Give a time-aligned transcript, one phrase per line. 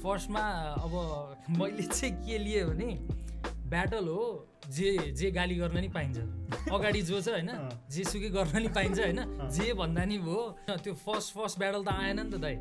[0.00, 0.44] फर्स्टमा
[0.80, 0.94] अब
[1.58, 2.90] मैले चाहिँ के लिएँ भने
[3.72, 6.18] ब्याटल हो जे जे गाली गर्न नि पाइन्छ।
[6.70, 9.20] अगाडि जो छ होइन अँ। जेसुकै गर्न नि पाइन्छ होइन
[9.50, 12.56] जे भन्दा नि भयो। त्यो फर्स्ट फर्स्ट ब्याटल त आएन नि त दाइ।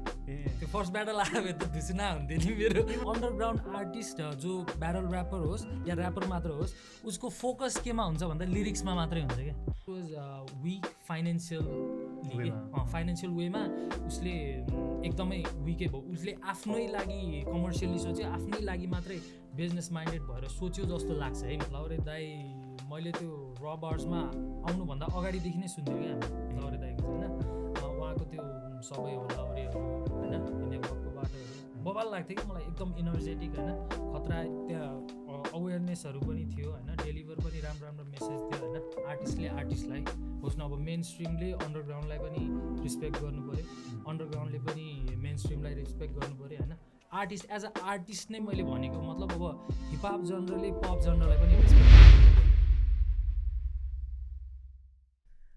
[0.60, 4.52] त्यो फर्स्ट ब्याटल आयो भने त धुसुना हुन्थ्यो नि मेरो। अन्डरग्राउन्ड आर्टिस्ट जो
[4.82, 6.74] ब्याटल ऱ्यापर होस् या ऱ्यापर मात्र होस्
[7.06, 9.56] उसको फोकस केमा हुन्छ भन्दा लिरिक्समा मात्रै हुन्छ क्या?
[9.88, 10.10] Was
[10.64, 11.66] weak financial.
[12.92, 13.64] फाइनेन्सियल वेमा
[14.08, 14.36] उसले
[15.08, 19.20] एकदमै विकै भयो। उसले आफ्नै लागि कमर्सियली सोच्यो आफ्नै लागि मात्रै
[19.56, 22.26] बिजनेस माइन्डेड भएर सोच्यो जस्तो लाग्छ है। लौरे दाई
[22.92, 23.32] मैले त्यो
[23.64, 24.22] र बार्समा
[24.70, 27.24] आउनुभन्दा अगाडिदेखि नै सुन्थ्यो क्या हामी। लौरे दाईको होइन?
[27.82, 28.44] उहाँको त्यो
[28.90, 29.80] सबै हो लौरेहरू
[30.12, 30.34] होइन?
[30.72, 33.72] नेटवर्कको बाटोहरू बबाल लाग्थ्यो कि मलाई एकदम इनर्जेटिक होइन?
[34.14, 34.90] खतरा त्यहाँ
[35.42, 36.90] अवेरनेसहरू पनि थियो होइन?
[37.04, 38.76] डेलिभर पनि राम्रो राम्रो मेसेज थियो होइन?
[39.12, 40.02] आर्टिस्टले आर्टिस्टलाई
[40.44, 42.42] होस् न अब मेन स्ट्रिमले अन्डरग्राउन्डलाई पनि
[42.84, 43.66] रिस्पेक्ट गर्नु पऱ्यो।
[44.12, 44.86] अन्डरग्राउन्डले पनि
[45.26, 46.74] मेन स्ट्रिमलाई रिस्पेक्ट गर्नु पऱ्यो होइन?
[47.12, 49.44] आर्टिस्ट एज अ आर्टिस्ट नै मैले भनेको मतलब अब
[49.92, 51.90] हिपहप जनरले पप जनरलाई पनि रेस्पेक्ट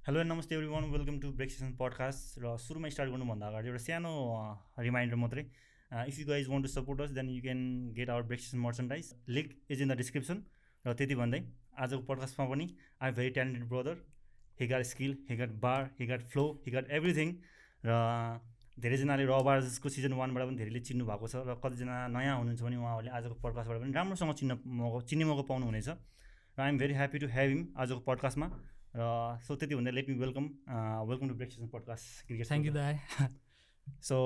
[0.06, 4.10] हेलो नमस्ते everyone welcome to break session podcast र सुरुमा स्टार्ट गर्नुभन्दा अगाडि एउटा सानो
[4.78, 5.44] रिमाइन्डर मात्रै।
[6.02, 7.60] If you guys want to support us then you can
[7.94, 10.42] get our break session merchandise link is in the description
[10.84, 11.40] र त्यति भन्दै
[11.78, 12.66] आजको पडकास्टमा पनि
[13.00, 14.02] I very talented brother
[14.60, 17.32] he got skill he got bar he got flow he got everything
[17.84, 17.98] र
[18.78, 22.76] धेरैजनाले र बार्सको season वानबाट पनि धेरैले चिन्नु भएको छ र कतिजना नयाँ हुनुहुन्छ भने
[22.76, 27.28] उहाँहरूले आजको पडकास्टबाट पनि राम्रोसँग चिन्न मौका चिन्ने मौका पाउनुहुनेछ। र I'm very happy to
[27.28, 28.50] have him आजको पडकास्टमा
[28.96, 29.06] र
[29.46, 30.44] सो त्यति भन्दा let me welcome
[31.06, 33.43] welcome to break session podcast cricket thank you दाई
[34.04, 34.16] सो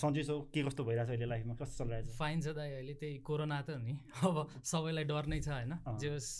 [0.00, 1.54] सन्चै सो के कस्तो भइरहेको छ अहिले लाइफमा?
[1.54, 3.94] कस्तो चलिरहेको छ फाइन छ दाइ अहिले त्यही कोरोना त नि।
[4.26, 4.36] अब
[4.72, 6.32] सबैलाई डर नै छ होइन। जे होस्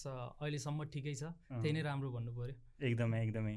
[0.43, 1.31] अहिलेसम्म ठिकै छ।
[1.63, 2.55] त्यही नै राम्रो भन्नु पऱ्यो
[2.91, 3.57] एकदमै एकदमै।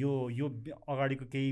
[0.00, 0.46] यो यो
[0.86, 1.50] अगाडिको केही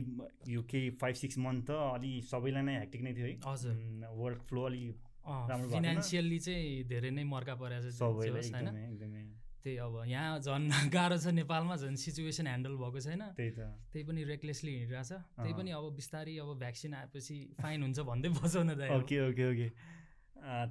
[0.54, 3.76] यो केही फाइभ सिक्स मन्थ त अलि सबैलाई नै ह्याक्टिक नै थियो है। हजुर।
[4.22, 4.80] वर्क फ्लो अलि?
[5.28, 8.48] फिनेन्सियल्ली चाहिँ धेरै नै मर्का परेको छ सबैलाई
[8.92, 9.24] एकदमै।
[9.68, 13.60] त्यही अब यहाँ झन् गाह्रो छ नेपालमा झन् सिचुएसन ह्यान्डल भएको छैन। त्यही त।
[13.92, 18.68] त्यही पनि रेकलेसली हिँडिरहेछ। त्यही। पनि अब बिस्तारै अब भ्याक्सिन आएपछि फाइन हुन्छ भन्दै बचाउन
[18.80, 19.68] दाइ। Okay okay okay.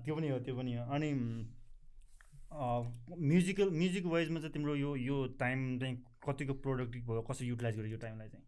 [0.01, 1.09] त्यो पनि हो त्यो पनि हो। अनि
[3.21, 7.21] म्युजिकल म्युजिक वाइजमा चाहिँ तिम्रो यो यो टाइम चाहिँ कतिको प्रोडक्टिभ भयो?
[7.21, 8.45] कसरी युटिलाइज गर्यो यो टाइमलाई चाहिँ?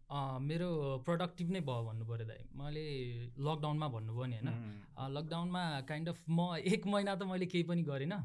[0.50, 0.68] मेरो
[1.06, 2.84] प्रोडक्टिभ नै भयो भन्नु पऱ्यो दाइ। मैले
[3.38, 4.50] लकडाउनमा भन्नुभयो नि होइन?
[5.16, 8.18] लकडाउनमा काइन्ड अफ म एक महिना त मैले केही पनि गरिनँ।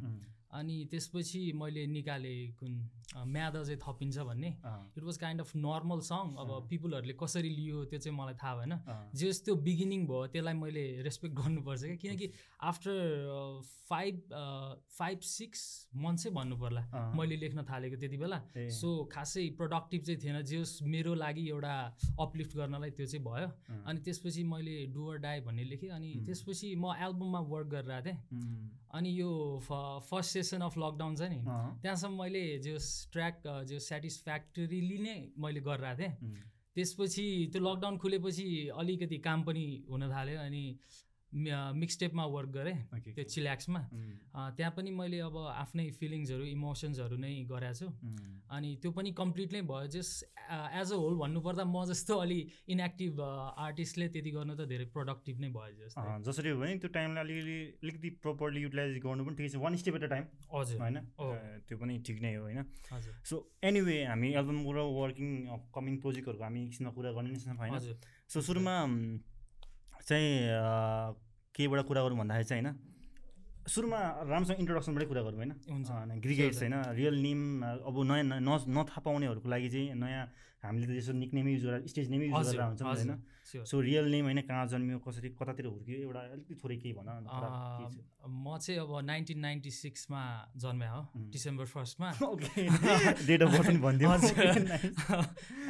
[0.56, 2.72] अनि त्यसपछि मैले निकालेँ कुन
[3.16, 4.50] म्याद अझै थपिन्छ भन्ने।
[4.98, 8.74] It was kind of normal song अब। पिपुलहरूले कसरी लियो त्यो चाहिँ मलाई थाहा भएन।
[9.16, 12.32] जे त्यो बिगिनिङ भयो त्यसलाई मैले रेस्पेक्ट गर्नुपर्छ क्या। किनकि
[12.72, 14.16] after five
[14.98, 15.62] five six
[15.96, 16.82] month चाहिँ भन्नु पर्ला
[17.16, 18.42] मैले लेख्न थालेको त्यति बेला।
[18.80, 20.64] सो खासै प्रोडक्टिभ चाहिँ थिएन। जे
[20.96, 21.76] मेरो लागि एउटा
[22.20, 23.50] अपलिफ्ट गर्नलाई त्यो चाहिँ भयो।
[23.86, 26.14] अनि त्यसपछि मैले डुवर डाई भन्ने लेखेँ। अनि.
[26.26, 28.18] त्यसपछि म एल्बममा वर्क गरिरहेको थिएँ।
[28.96, 29.30] अनि यो
[29.64, 31.40] फर्स्ट सेसन अफ लकडाउन छ नि
[31.82, 32.76] त्यहाँसम्म मैले जो
[33.12, 36.44] ट्र्याक जो सेटिस्फ्याक्टरीली नै मैले गरिरहेको थिएँ।
[36.76, 40.64] त्यसपछि त्यो लकडाउन खुलेपछि अलिकति काम पनि हुन थाल्यो अनि
[41.34, 42.76] मिक्सटेपमा वर्क गरेँ
[43.06, 48.70] त्यो चिल्याक्समा अँ, त्यहाँ पनि मैले अब आफ्नै फिलिङ्सहरू इमोसन्सहरू नै गरेको छु। उम्, अनि
[48.82, 50.10] त्यो पनि कम्प्लिट नै भयो जस
[50.80, 53.20] एज अ होल भन्नुपर्दा म जस्तो अलि इनएक्टिभ
[53.68, 57.58] आर्टिस्टले त्यति गर्नु त धेरै प्रोडक्टिभ नै भयो जस्तो। जसरी हो भने त्यो टाइमलाई अलिअलि
[57.84, 60.26] अलिकति प्रपरली युटिलाइज गर्नु पनि ठिकै छ। One step at a time
[60.56, 60.98] हजुर। होइन?
[61.68, 62.60] त्यो पनि ठिक नै हो होइन?
[63.26, 65.30] सो एनिवे हामी एल्बम र वर्किङ
[65.76, 67.98] कमिङ प्रोजेक्टहरूको हामी एकछिनमा कुरा गर्ने नै छौँ होइन?
[68.30, 68.76] सो सुरुमा
[70.08, 71.16] चाहिँ अँ,
[71.56, 72.76] केहीबाट कुरा गरौँ भन्दाखेरि चाहिँ होइन
[73.68, 77.40] सुरुमा राम्रोसँग इन्ट्रोडक्सनबाटै कुरा गरौँ होइन हुन्छ होइन ग्रिगेट्स होइन रियल नेम
[77.84, 80.26] अब नयाँ न न- नथाहा पाउनेहरूको लागि चाहिँ नयाँ
[80.64, 83.12] हामीले त यसो निक नेमै युज गरेर स्टेज नेमै युज गरेर हुन्छौँ होइन।
[83.64, 87.08] सो रियल नेम होइन कहाँ जन्मियो कसरी कतातिर हुर्कियो एउटा अलिकति थोरै केही भन।
[88.28, 90.22] म चाहिँ अब नाइन्टिन नाइन्टी सिक्समा
[90.58, 91.02] जन्मे हो.
[91.32, 92.10] डिसेम्बर फर्स्टमा
[93.24, 94.10] डेट अफ बर्थ पनि भनिदियो।
[94.66, 94.96] Nice.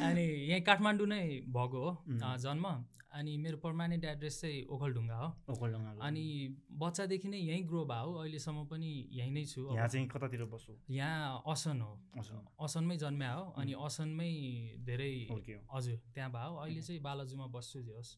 [0.02, 1.20] अनि यहीँ काठमाडौँ नै
[1.50, 1.92] भएको हो
[2.38, 2.64] जन्म
[3.12, 6.24] अनि मेरो पर्मानेन्ट एड्रेस चाहिँ ओखलढुङ्गा हो। ओखलढुङ्गाको। अनि
[6.72, 10.72] बच्चादेखि नै यहीँ ग्रो भयो अहिलेसम्म पनि यहीँ नै छु। यहाँ चाहिँ कतातिर बस्छु?
[10.90, 11.92] यहाँ असन हो।
[12.64, 14.32] असनमै जन्म्या हो अनि असनमै
[14.84, 15.14] धेरै
[15.72, 18.10] हजुर त्यहाँ भयो अहिले चाहिँ बालाजुमा बस्छु जे होस्।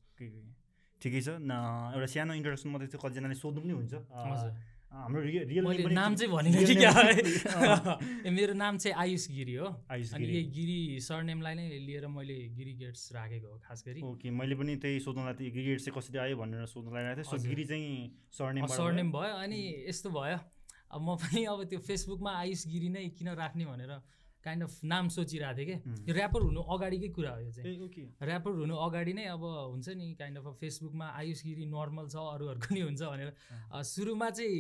[1.01, 1.53] ठिकै छ। न
[1.95, 4.53] एउटा सानो इन्ट्रोडक्सन मात्रै चाहिँ कतिजनाले सोध्नु पनि हुन्छ। हजुर।
[4.93, 6.93] हाम्रो रियल मैले नाम चाहिँ भनिनँ real कि क्या?
[8.27, 12.07] ए, मेरो नाम चाहिँ आयुष गिरी हो। आयुष अनि गिरी। यही गिरी सरनेमलाई नै लिएर
[12.07, 16.01] मैले गिरी गेट्स राखेको हो खास गरी। ओके मैले पनि त्यही सोध्नुलाई थियो गिरिड चाहिँ
[16.01, 20.39] कसरी आयो भनेर सोध्नु लागिरहेको थिएँ। सो। गिरी चाहिँ सरनेम सरनेम भयो। अनि यस्तो भयो।
[20.91, 23.93] अब म पनि अब त्यो फेसबुकमा आयुष गिरी नै किन राख्ने भनेर
[24.45, 26.13] काइन्ड अफ नाम सोचिरहेको थिएँ कि?
[26.13, 30.39] ऱ्यापर हुनु अगाडिकै कुरा हो यो चाहिँ। ऱ्यापर हुनु अगाडि नै अब हुन्छ नि काइन्ड
[30.39, 33.31] अफ फेसबुकमा आयुष गिरी नर्मल छ अरूहरूको नि हुन्छ भनेर।
[33.85, 34.59] सुरुमा चाहिँ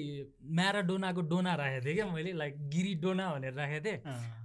[0.59, 2.33] म्याराडोनाको डोना राखेको थिएँ क्या मैले?
[2.33, 3.99] लाइक गिरी डोना भनेर राखेको थिएँ।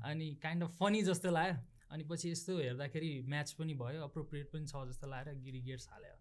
[0.06, 1.56] अनि काइन्ड अफ फनी जस्तो लाग्यो।
[1.94, 6.13] अनि पछि यस्तो हेर्दाखेरि म्याच पनि भयो अप्रोप्रिएट पनि छ जस्तो लागेर गिरी गेट्स हाल्यो।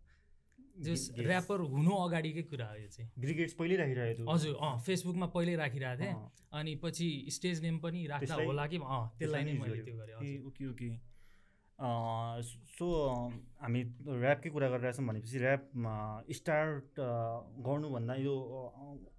[0.76, 5.26] जस ऱ्यापर हुनु अगाडिकै कुरा हो यो चाहिँ। ब्रिगेड्स पहिल्यै राखिरहेको थियो। हजुर अँ फेसबुकमा
[5.26, 6.14] पहिल्यै राखिरहेको थिएँ।
[6.52, 10.66] अनि पछि स्टेज नेम पनि राख्दा होला कि अँ त्यसलाई नै मैले। त्यो गरेँ ओके
[10.70, 11.11] ओके।
[11.78, 12.86] सो
[13.60, 15.62] हामी ऱ्यापकै कुरा गरिरहेछौँ भनेपछि ऱ्याप
[16.32, 17.00] स्टार्ट
[17.66, 18.34] गर्नुभन्दा यो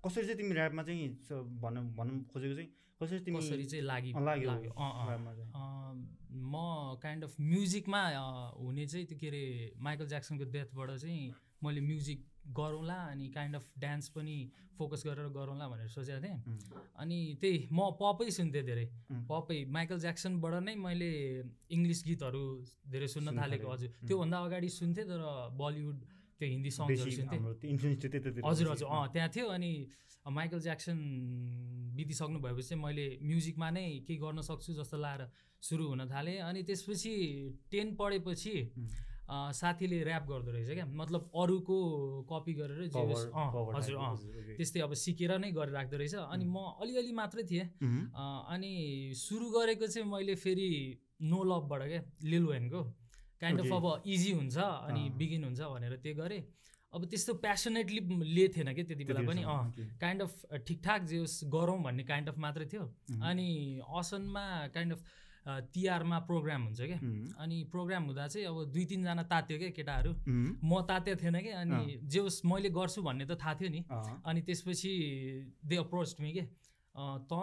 [0.06, 1.10] कसरी चाहिँ तिमी ऱ्यापमा चाहिँ
[1.62, 2.70] भनौँ भनौँ खोजेको चाहिँ
[3.02, 4.14] कसरी तिमी कसरी चाहिँ लाग्यो
[6.34, 6.56] म
[7.04, 8.02] काइन्ड अफ म्युजिकमा
[8.58, 9.44] हुने चाहिँ त्यो के अरे
[9.80, 11.34] माइकल ज्याक्सनको डेथबाट चाहिँ
[11.64, 14.38] मैले म्युजिक गरौँला अनि काइन्ड अफ डान्स पनि
[14.78, 16.38] फोकस गरेर गरौँला भनेर सोचेको थिएँ।
[16.98, 18.86] अनि त्यही म पपै सुन्थेँ धेरै।
[19.30, 21.12] पपै माइकल ज्याक्सनबाट नै मैले
[21.70, 22.44] इङ्ग्लिस गीतहरू
[22.92, 25.22] धेरै सुन्न थालेको। हजुर। त्योभन्दा अगाडि सुन्थेँ तर
[25.56, 25.98] बलिउड
[26.40, 29.72] त्यो हिन्दी सङ्ग्सहरू बेसी सुन्थेँ। हजुर। हजुर। अँ त्यहाँ थियो अनि
[30.24, 30.98] माइकल ज्याक्सन
[31.96, 35.22] बितिसक्नु भएपछि चाहिँ मैले म्युजिकमा नै केही गर्न सक्छु जस्तो लागेर
[35.64, 37.14] सुरु हुन थालेँ। अनि त्यसपछि
[37.72, 38.56] टेन पढेपछि
[39.30, 40.86] साथीले ऱ्याप गर्दो रहेछ क्या?
[40.86, 41.78] मतलब अरूको
[42.30, 44.16] कपी गरेर जे हजुर अँ.
[44.58, 47.66] त्यस्तै अब सिकेर नै गरेर राख्दो रहेछ। अनि म अलिअलि मात्रै थिएँ।
[48.14, 48.72] अनि
[49.16, 50.70] सुरु गरेको चाहिँ मैले फेरि
[51.24, 52.82] नो लभबाट क्या लिल वेनको
[53.40, 53.72] काइन्ड अफ.
[53.72, 56.44] अब इजी हुन्छ अनि। बिगिन हुन्छ भनेर त्यो गरेँ।
[56.94, 58.00] अब त्यस्तो प्यासनेटली
[58.36, 59.98] लिए थिएन कि त्यति बेला पनि अँ.
[59.98, 60.34] काइन्ड अफ
[60.68, 62.86] ठिकठाक जे होस् गरौँ भन्ने काइन्ड अफ मात्रै थियो।
[63.24, 64.46] अनि असनमा
[64.76, 65.02] काइन्ड अफ
[65.46, 67.00] तिहारमा प्रोग्राम हुन्छ क्या।
[67.44, 70.12] अनि प्रोग्राम हुँदा चाहिँ अब दुई तिनजना तात्यो क्या केटाहरू।
[70.64, 73.82] म तात्या थिएन कि अनि जे होस् मैले गर्छु भन्ने त थाहा थियो नि।
[74.26, 74.92] अनि त्यसपछि
[75.68, 76.44] दे अप्रोच मी के
[77.28, 77.34] त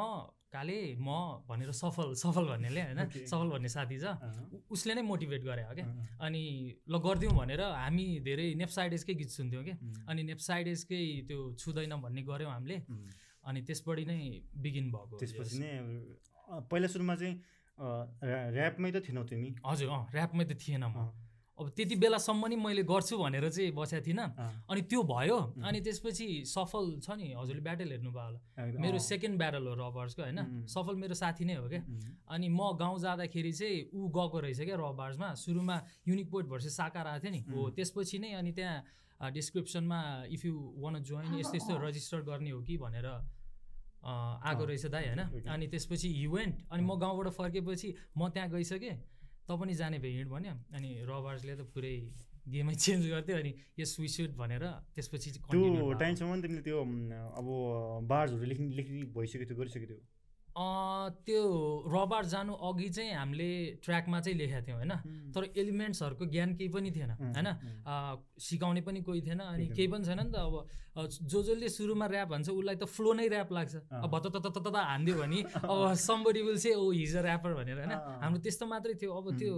[0.50, 3.22] काले म भनेर सफल सफल भन्नेले होइन Okay.
[3.22, 4.18] सफल भन्ने साथी छ।
[4.66, 5.86] उसले नै मोटिभेट गरे हो क्या।
[6.26, 6.42] अनि
[6.90, 12.22] ल गरिदिउँ भनेर हामी धेरै नेप्साइडेसकै गीत सुन्थ्यौँ कि उम्, अनि नेप्साइडेसकै त्यो छुँदैन भन्ने
[12.26, 12.82] गऱ्यौँ हामीले।
[13.46, 14.18] अनि त्यसबाट नै
[14.58, 15.70] बिगिन भएको त्यसपछि। नै
[16.66, 17.34] पहिला सुरुमा चाहिँ
[17.80, 19.48] ऱ्यापमै त थिएनौ तिमी?
[19.64, 21.10] हजुर अँ ऱ्यापमै त थिएन म।
[21.60, 24.26] अब त्यति बेलासम्म नि मैले गर्छु भनेर चाहिँ बसेको थिइनँ।
[24.64, 25.60] अनि त्यो भयो.
[25.60, 28.40] अनि त्यसपछि सफल छ नि हजुरले ब्याटल हेर्नुभयो होला।
[28.80, 30.64] मेरो सेकेन्ड ब्याटल हो रबर्सको होइन.
[30.64, 31.84] सफल मेरो साथी नै हो क्या।
[32.32, 35.76] अनि म गाउँ जाँदाखेरि चाहिँ ऊ गएको रहेछ क्या रबार्समा। सुरुमा
[36.08, 37.60] युनिक पोइन्ट भर्सेस साकार आएको थियो नि। हो.
[37.76, 40.00] त्यसपछि नै अनि त्यहाँ डिस्क्रिप्सनमा
[40.32, 42.76] इफ यु वान जोइन यस्तो यस्तो रजिस्टर गर्ने हो कि?
[42.80, 43.08] भनेर
[44.04, 45.20] आएको रहेछ दाइ होइन.
[45.46, 48.96] अनि त्यसपछि इभेन्ट अनि म गाउँबाट फर्केपछि म त्यहाँ गइसकेँ।
[49.46, 51.94] त पनि जाने भए हिँड भन्यो। अनि रबार्सले त पुरै
[52.48, 54.64] गेमै चेन्ज गर्थ्यो। अनि यस विसुड भनेर
[54.94, 57.46] त्यसपछि त्यो भयो। टाइमसम्म तिमीले त्यो अब
[58.08, 60.19] बार्सहरू लेख्ने लेख्ने भइसक्यो त्यो गरिसक्यो त्यो अँ,
[61.26, 61.42] त्यो
[61.88, 63.48] रबार जानु अघि चाहिँ हामीले
[63.84, 64.92] ट्र्याकमा चाहिँ लेखेका थियौँ होइन?
[65.32, 67.48] तर एलिमेन्ट्सहरूको ज्ञान केही पनि थिएन होइन?
[68.38, 72.28] सिकाउने पनि कोही थिएन अनि। केही पनि छैन नि त अब जो जसले सुरुमा ऱ्याप
[72.28, 76.42] भन्छ उसलाई त फ्लो नै ऱ्याप लाग्छ। अब भत्त तत तत हानिदियो भने अब somebody
[76.42, 79.26] will say oh he's a rapper भनेर होइन। हाम्रो त्यस्तो मात्रै थियो। अब.
[79.38, 79.54] त्यो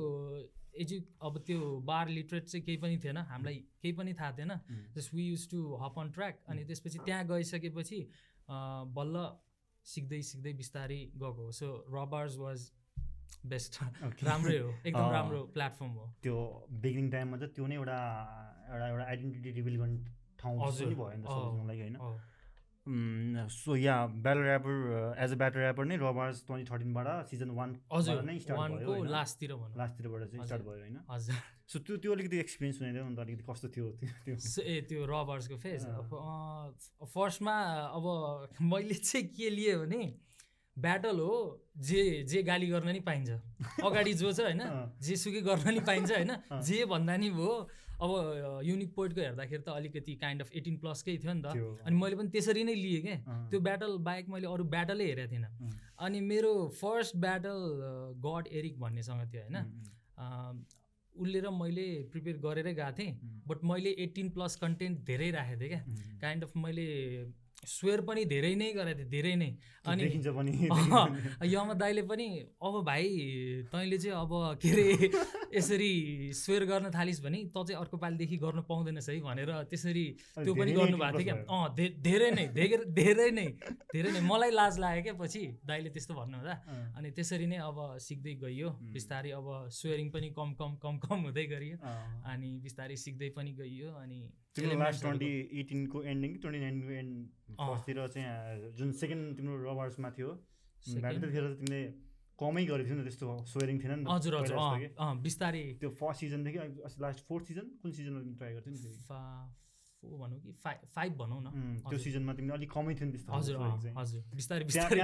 [0.73, 4.53] एजु अब त्यो बार लिटरेट चाहिँ केही पनि थिएन। हामीलाई केही पनि थाहा थिएन।
[4.95, 7.99] Just we use to hop on track अनि त्यसपछि त्यहाँ गइसकेपछि
[8.97, 9.17] बल्ल
[9.85, 12.71] सिक्दै सिक्दै बिस्तारै गएको हो सो रबार्स वाज
[13.47, 13.79] बेस्ट.
[14.25, 16.37] राम्रै हो एकदम। राम्रो प्लेटफर्म हो त्यो
[16.83, 17.97] बिगिनिङ टाइममा चाहिँ त्यो नै एउटा
[18.69, 19.99] एउटा एउटा आइडेन्टिटी रिभिल गर्ने
[20.39, 21.97] ठाउँ हजुर। भयो नि त लागि होइन।
[22.87, 28.23] So yeah battle rapper as a battle rapper नै रबार्स ट्वेन्टी थर्टिनबाट सिजन वान हजुर
[28.23, 29.05] नै स्टार्ट भयो?
[29.07, 31.35] लास्टतिर लास्टतिरबाट चाहिँ स्टार्ट। भयो होइन हजुर
[31.73, 33.87] सो त्यो त्यो अलिकति एक्सपिरियन्स सुनाइदियो अन्त अलिकति कस्तो थियो
[34.25, 34.35] त्यो
[34.73, 35.87] ए त्यो रबर्सको फेस।
[37.15, 37.57] फर्स्टमा
[37.95, 38.05] अब
[38.73, 40.03] मैले चाहिँ के लिएँ भने
[40.77, 41.35] ब्याटल हो
[41.79, 43.31] जे जे गाली गर्न नि पाइन्छ।
[43.87, 47.55] अगाडि जो छ होइन अँ। जेसुकै गर्न नि पाइन्छ होइन। जे भन्दा नि भयो
[48.03, 48.11] अब
[48.67, 52.29] युनिक पोइन्टको हेर्दाखेरि त अलिकति काइन्ड अफ एटिन प्लसकै थियो नि त। अनि मैले पनि
[52.29, 53.17] त्यसरी नै लिएँ क्या
[53.51, 57.59] त्यो ब्याटल बाहेक मैले अरू ब्याटलै हेरेको थिइनँ। अनि मेरो फर्स्ट ब्याटल
[58.27, 60.65] गड एरिक भन्नेसँग थियो होइन।
[61.15, 63.13] उसले र मैले प्रिपेयर गरेरै गएको थिएँ।
[63.47, 66.87] बट मैले एट्टिन प्लस कन्टेन्ट धेरै राखेको थिएँ क्या काइन्ड अफ मैले
[67.63, 69.51] स्वेयर पनि धेरै नै गरेको थिएँ धेरै नै।
[69.87, 72.27] अनि देखिन्छ पनि अँ, यमा दाइले पनि
[72.63, 73.07] अब भाइ
[73.73, 74.87] तैँले चाहिँ अब के अरे
[75.57, 75.91] यसरी
[76.35, 80.05] स्वेयर गर्न थालिस् भने त चाहिँ अर्को पालिदेखि गर्न पाउँदैनस् है भनेर त्यसरी
[80.43, 83.47] त्यो पनि गर्नुभएको थियो क्या। अँ धेरै नै धेरै धेरै नै
[83.95, 86.55] धेरै नै। मलाई लाज लाग्यो क्या पछि दाइले त्यस्तो भन्नुहुँदा
[86.99, 88.69] अनि त्यसरी नै अब सिक्दै गइयो.
[88.93, 91.77] बिस्तारै अब स्वेयरिङ पनि कम कम कम कम हुँदै गरियो।
[92.27, 94.21] अनि बिस्तारै सिक्दै पनि गइयो। अनि
[94.57, 95.31] तिम्रो लास्ट ट्वेन्टी
[95.61, 97.15] एटिनको एन्डिङ ट्वेन्टी नाइनको एन्ड।
[97.59, 100.31] फर्स्टतिर चाहिँ जुन सेकेन्ड तिम्रो रबर्समा थियो?
[100.83, 101.81] त्यतिखेर चाहिँ तिमीले
[102.39, 106.21] कमै गरेको थियो नि त त्यस्तो स्वेरिङ थिएन नि त हजुर हजुर बिस्तारै त्यो फर्स्ट
[106.21, 106.59] सिजनदेखि
[107.01, 109.49] लास्ट फोर्थ सिजन कुन सिजनमा तिमी ट्राई गर्थ्यौ नि त्यो फा-
[110.03, 111.49] फो भनौँ कि फाइभ फाइभ भनौँ न
[111.87, 113.57] त्यो। सिजनमा तिमीले अलिक कमै थियो नि त्यस्तो हजुर।
[113.95, 115.01] हजुर बिस्तारै बिस्तारै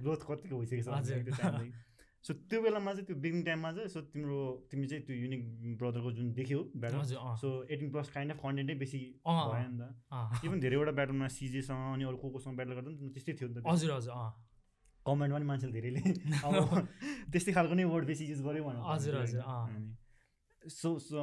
[0.00, 1.44] ग्रोथ कतिको भइसकेको छ
[2.24, 4.38] सो त्यो बेलामा चाहिँ त्यो बिगिनिङ टाइममा चाहिँ सो तिम्रो
[4.70, 5.42] तिमी चाहिँ त्यो युनिक
[5.80, 7.02] ब्रदरको जुन देख्यौ battle
[7.42, 12.04] so eighteen plus kind of कन्टेन्टै बेसी। भयो नि त। इभन धेरैवटा ब्याटलमा सिजेसँग अनि
[12.04, 14.14] अरू को कोसँग ब्याटल गर्दा पनि त्यस्तै थियो नि त। हजुर हजुर
[15.06, 16.00] कमेन्टमा पनि मान्छेले धेरैले
[16.46, 16.54] अब
[17.32, 19.42] त्यस्तै खालको नै वर्ड बेसी युज गर्यो भनेर हजुर, हजुर,
[20.62, 21.20] सो सो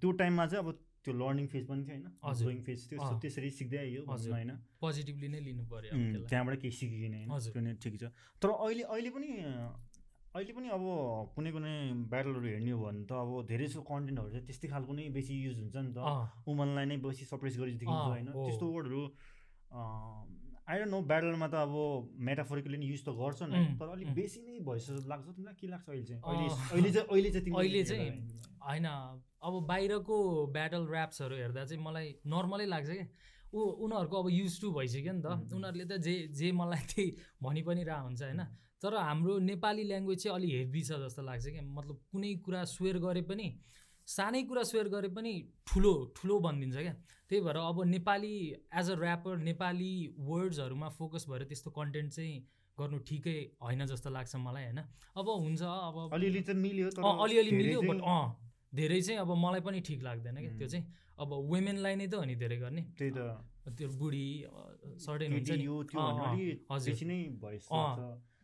[0.00, 0.68] त्यो टाइममा चाहिँ अब
[1.04, 2.06] त्यो लर्निङ फेज पनि थियो होइन।
[2.40, 4.50] ग्रोइङ फेज थियो सो। त्यसरी सिक्दै आइयो हजुर। भनौँ होइन।
[4.80, 5.92] पोजिटिभली नै लिनु पऱ्यो
[6.24, 8.10] त्यहाँबाट केही सिकिकन होइन। त्यो नै ठिक छ।
[8.42, 9.28] तर अहिले अहिले पनि
[10.36, 10.82] अहिले पनि अब
[11.34, 11.72] कुनै कुनै
[12.12, 15.56] ब्याटलहरू हेर्ने हो भने त अब धेरै जस्तो कन्टेन्टहरू चाहिँ त्यस्तै खालको नै बेसी युज
[15.62, 15.98] हुन्छ नि त।
[16.46, 19.02] वुमनलाई नै बेसी सप्रेस गरी देखिन्छ अँ, होइन। त्यस्तो वर्डहरू
[20.68, 21.74] आई डोन्ट नो ब्याटलमा त अब
[22.28, 25.56] मेटाफोरिकली नि युज त गर्छ नै। उम्, तर अलिक। बेसी नै भइसक्यो जस्तो लाग्छ। तिमीलाई
[25.60, 28.08] के लाग्छ अहिले चाहिँ। अहिले चाहिँ अहिले चाहिँ अहिले चाहिँ
[28.68, 28.86] होइन।
[29.48, 30.16] अब बाहिरको
[30.52, 33.06] ब्याटल ऱ्याप्सहरू हेर्दा चाहिँ मलाई नर्मलै लाग्छ क्या
[33.48, 37.08] ऊ उनीहरूको अब युज टु भइसक्यो नि त। उनीहरूले त जे जे मलाई त्यही
[37.42, 38.42] भनि पनि रह हुन्छ होइन
[38.82, 42.98] तर हाम्रो नेपाली ल्याङ्ग्वेज चाहिँ अलिक हेभी छ जस्तो लाग्छ क्या। मतलब कुनै कुरा स्वेयर
[42.98, 43.46] गरे पनि
[44.08, 45.32] सानै कुरा स्वेयर गरे पनि
[45.66, 46.94] ठुलो ठुलो भनिदिन्छ क्या।
[47.28, 48.34] त्यही भएर अब Nepali
[48.74, 49.92] as a rapper Nepali
[50.28, 52.36] वर्ड्सहरूमा focus भएर त्यस्तो कन्टेन्ट चाहिँ
[52.78, 54.78] गर्नु ठिकै होइन जस्तो लाग्छ मलाई होइन।
[55.18, 56.88] अब हुन्छ अब अलिअलि चाहिँ मिल्यो
[57.24, 58.24] अलिअलि मिल्यो बट अँ
[58.74, 60.84] धेरै चाहिँ अब मलाई पनि ठिक लाग्दैन क्या। त्यो। चाहिँ
[61.18, 63.18] अब वुमेनलाई नै त हो नि धेरै गर्ने। त्यही त।
[63.76, 64.26] त्यो बुढी
[65.04, 65.66] सर्टेन हुन्छ नि।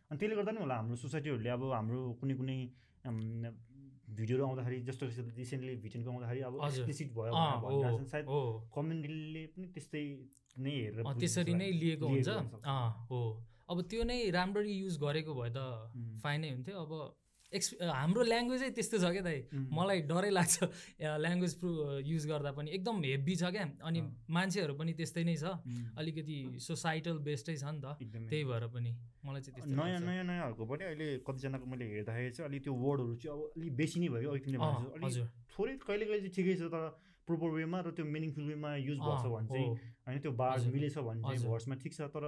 [0.09, 2.57] अनि त्यसले गर्दा नि होला हाम्रो सोसाइटीहरूले अब हाम्रो कुनै कुनै
[4.17, 5.05] भिडियोहरू आउँदाखेरि जस्तो
[5.37, 7.33] रिसेन्टली भिटेनको आउँदाखेरि अब। एक्सप्लिसिट भयो।
[8.11, 8.25] सायद
[8.75, 10.03] कम्युनिटीले पनि त्यस्तै
[10.65, 12.29] नै हेरेर त्यसरी नै। लिएको हुन्छ
[13.09, 13.19] हो
[13.69, 15.59] अब त्यो नै राम्ररी युज गरेको भए त
[16.23, 16.91] फाइनै हुन्थ्यो अब
[17.53, 19.39] एक्स हाम्रो ल्याङ्ग्वेजै त्यस्तो छ क्या दाइ।
[19.71, 20.55] मलाई डरै लाग्छ
[21.23, 21.69] ल्याङ्ग्वेज प्रु
[22.03, 23.99] युज गर्दा पनि। एकदम हेभी छ क्या। अनि।
[24.29, 25.45] मान्छेहरू पनि त्यस्तै नै छ।
[25.95, 27.95] अलिकति सोसाइटल बेस्टै छ नि त।
[28.27, 28.91] त्यही भएर पनि
[29.23, 33.15] मलाई चाहिँ त्यस्तो नयाँ। नयाँ नयाँहरूको पनि अहिले कतिजनाको मैले हेर्दाखेरि चाहिँ अलिक त्यो वर्डहरू
[33.21, 35.25] चाहिँ अब अलिक बेसी नै भयो। अघि तिमीले अँ, भनेको जस्तो। अलिक हजुर।
[35.55, 36.83] थोरै कहिले कहिले चाहिँ ठिकै छ तर
[37.27, 39.69] प्रोपर वेमा र त्यो मिनिङफुल वेमा युज भएको छ अँ, भने चाहिँ।
[40.05, 42.23] होइन त्यो बार्स हजुर, मिलेछ भने चाहिँ। भर्समा ठिक छ। तर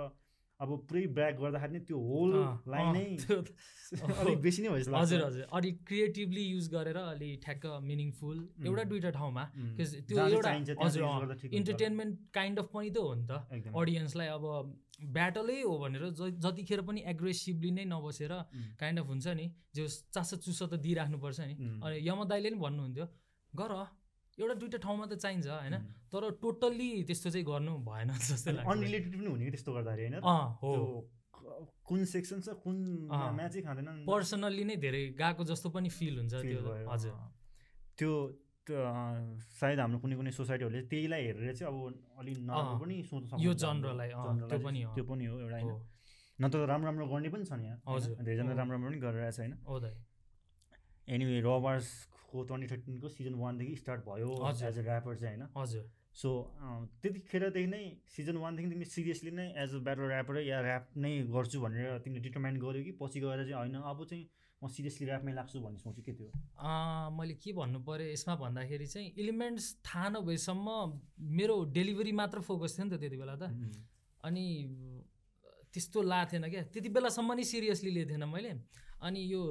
[0.59, 2.31] अब पुरै ब्याक गर्दाखेरि नै त्यो होल
[2.73, 3.05] लाइन नै
[4.21, 9.11] अलिक बेसी नै भइसक्यो हजुर हजुर। अलिक क्रिएटिभली युज गरेर अलि ठ्याक्क मिनिङफुल एउटा दुइटा
[9.17, 9.43] ठाउँमा
[9.77, 11.03] त्यो एउटा हजुर
[11.59, 14.45] इन्टरटेनमेन्ट काइन्ड अफ पनि त हो नि त। अडियन्सलाई अब
[15.15, 18.33] ब्याटलै हो भनेर ज जतिखेर पनि एग्रेसिभली नै नबसेर
[18.81, 19.47] काइन्ड अफ हुन्छ नि
[19.77, 19.87] जो
[20.17, 23.05] चासो चुसो त दिइराख्नुपर्छ नि। अनि यम दाइले नि भन्नुहुन्थ्यो
[23.53, 23.71] गर
[24.37, 25.75] एउटा दुइटा ठाउँमा त चाहिन्छ होइन?
[26.13, 30.21] तर टोटल्ली त्यस्तो चाहिँ गर्नु भएन जस्तो लाग्छ अनरिलेटेड पनि हुने कि त्यस्तो गर्दाखेरि होइन?
[30.61, 30.71] हो।
[31.87, 32.77] कुन सेक्सन छ कुन।
[33.09, 36.59] म्याचै खाँदैन। पर्सनल्ली नै धेरै गएको जस्तो पनि फिल हुन्छ त्यो
[36.91, 37.13] हजुर।
[37.97, 38.11] त्यो
[38.67, 41.77] सायद हाम्रो कुनै कुनै सोसाइटीहरूले त्यहीलाई हेरेर चाहिँ अब
[42.19, 45.57] अलिक नराम्रो पनि सोच्नु सक्छ यो जनरलाई, जनरलाई त्यो पनि हो। त्यो पनि हो एउटा
[45.57, 45.71] होइन?
[46.39, 47.79] न त राम्रो राम्रो गर्ने पनि छन् यहाँ?
[47.87, 49.53] हजुर, धेरैजना। राम्रो राम्रो पनि गरिरहेको छ होइन?
[49.65, 49.95] हो दाइ।
[51.07, 55.49] एनिवे रबार्सको ट्वेन्टी थर्टिनको सिजन वानदेखि स्टार्ट भयो। एज अ ऱ्यापर चाहिँ होइन?
[55.57, 55.85] हजुर।
[56.17, 56.29] सो
[57.01, 57.83] त्यतिखेरदेखि नै
[58.15, 62.23] सिजन वानदेखि तिमीले सिरियसली नै एज अ ब्याटल ऱ्यापरै या ऱ्याप नै गर्छु भनेर तिमीले
[62.27, 64.25] डिटर्माइन गर्यो कि पछि गएर चाहिँ होइन अब चाहिँ
[64.61, 66.29] म सिरियसली ऱ्यापमै लाग्छु भन्ने सोचेँ के थियो?
[67.13, 70.67] मैले के भन्नु पऱ्यो यसमा भन्दाखेरि चाहिँ इलिमेन्ट्स थाहा नभएसम्म
[71.37, 73.53] मेरो डेलिभरी मात्र फोकस थियो नि त त्यति बेला त।
[74.25, 74.45] अनि
[75.73, 78.51] त्यस्तो ला थिएन क्या। त्यति बेलासम्म नै सिरियसली लिएको थिएन मैले।
[79.05, 79.41] अनि यो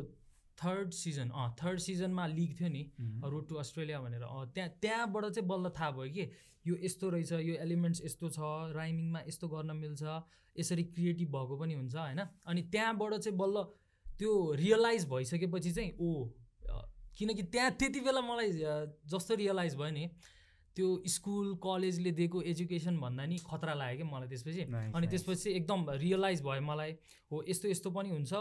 [0.58, 2.82] थर्ड सिजन अँ थर्ड सिजनमा लिग थियो नि
[3.24, 6.30] रोड टु अस्ट्रेलिया भनेर। अँ त्यहाँ त्यहाँबाट चाहिँ बल्ल थाहा भयो कि
[6.66, 8.38] यो यस्तो रहेछ यो एलिमेन्ट्स यस्तो छ
[8.74, 10.02] राइमिङमा यस्तो गर्न मिल्छ
[10.56, 12.20] यसरी क्रिएटिभ भएको पनि हुन्छ होइन?
[12.46, 13.62] अनि त्यहाँबाट चाहिँ बल्ल
[14.18, 16.24] त्यो रियलाइज भइसकेपछि चाहिँ ओ
[17.18, 18.50] किनकि त्यहाँ त्यति बेला मलाई
[19.12, 20.08] जस्तो रियलाइज भयो नि
[20.76, 24.62] त्यो स्कुल कलेजले दिएको एजुकेसन भन्दा नि खतरा लाग्यो क्या मलाई त्यसपछि।
[24.94, 25.06] अनि.
[25.08, 26.92] त्यसपछि एकदम रियलाइज भयो मलाई
[27.30, 28.32] हो यस्तो यस्तो पनि हुन्छ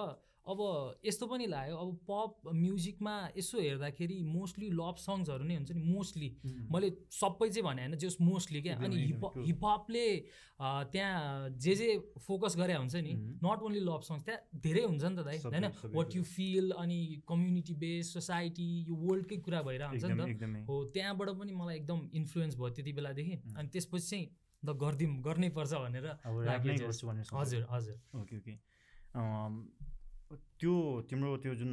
[0.46, 0.60] अब
[1.06, 6.30] यस्तो पनि लाग्यो। अब पप म्युजिकमा यसो हेर्दाखेरि मोस्टली लभ सङ्ग्सहरू नै हुन्छ नि मोस्टली
[6.72, 9.24] मैले सबै चाहिँ भने होइन जस मोस्टली क्या। अनि हिप.
[9.42, 10.06] हिपहपले
[10.94, 11.88] त्यहाँ जे जे
[12.22, 13.14] फोकस गरे हुन्छ नि.
[13.42, 15.66] नट ओन्ली लभ सङ्ग्स त्यहाँ धेरै हुन्छ नि त दाइ होइन?
[15.98, 20.76] वाट। यु फिल अनि कम्युनिटी बेस सोसाइटी यो वर्ल्डकै कुरा भइरहेको हुन्छ नि त। हो
[20.94, 23.36] त्यहाँबाट पनि मलाई एकदम इन्फ्लुएन्स भयो त्यति बेलादेखि.
[23.58, 24.26] अनि त्यसपछि चाहिँ
[24.64, 26.06] द गरिदिउँ गर्नै पर्छ भनेर।
[27.34, 28.54] हजुर हजुर। Okay okay.
[30.60, 30.74] त्यो
[31.10, 31.72] तिम्रो त्यो जुन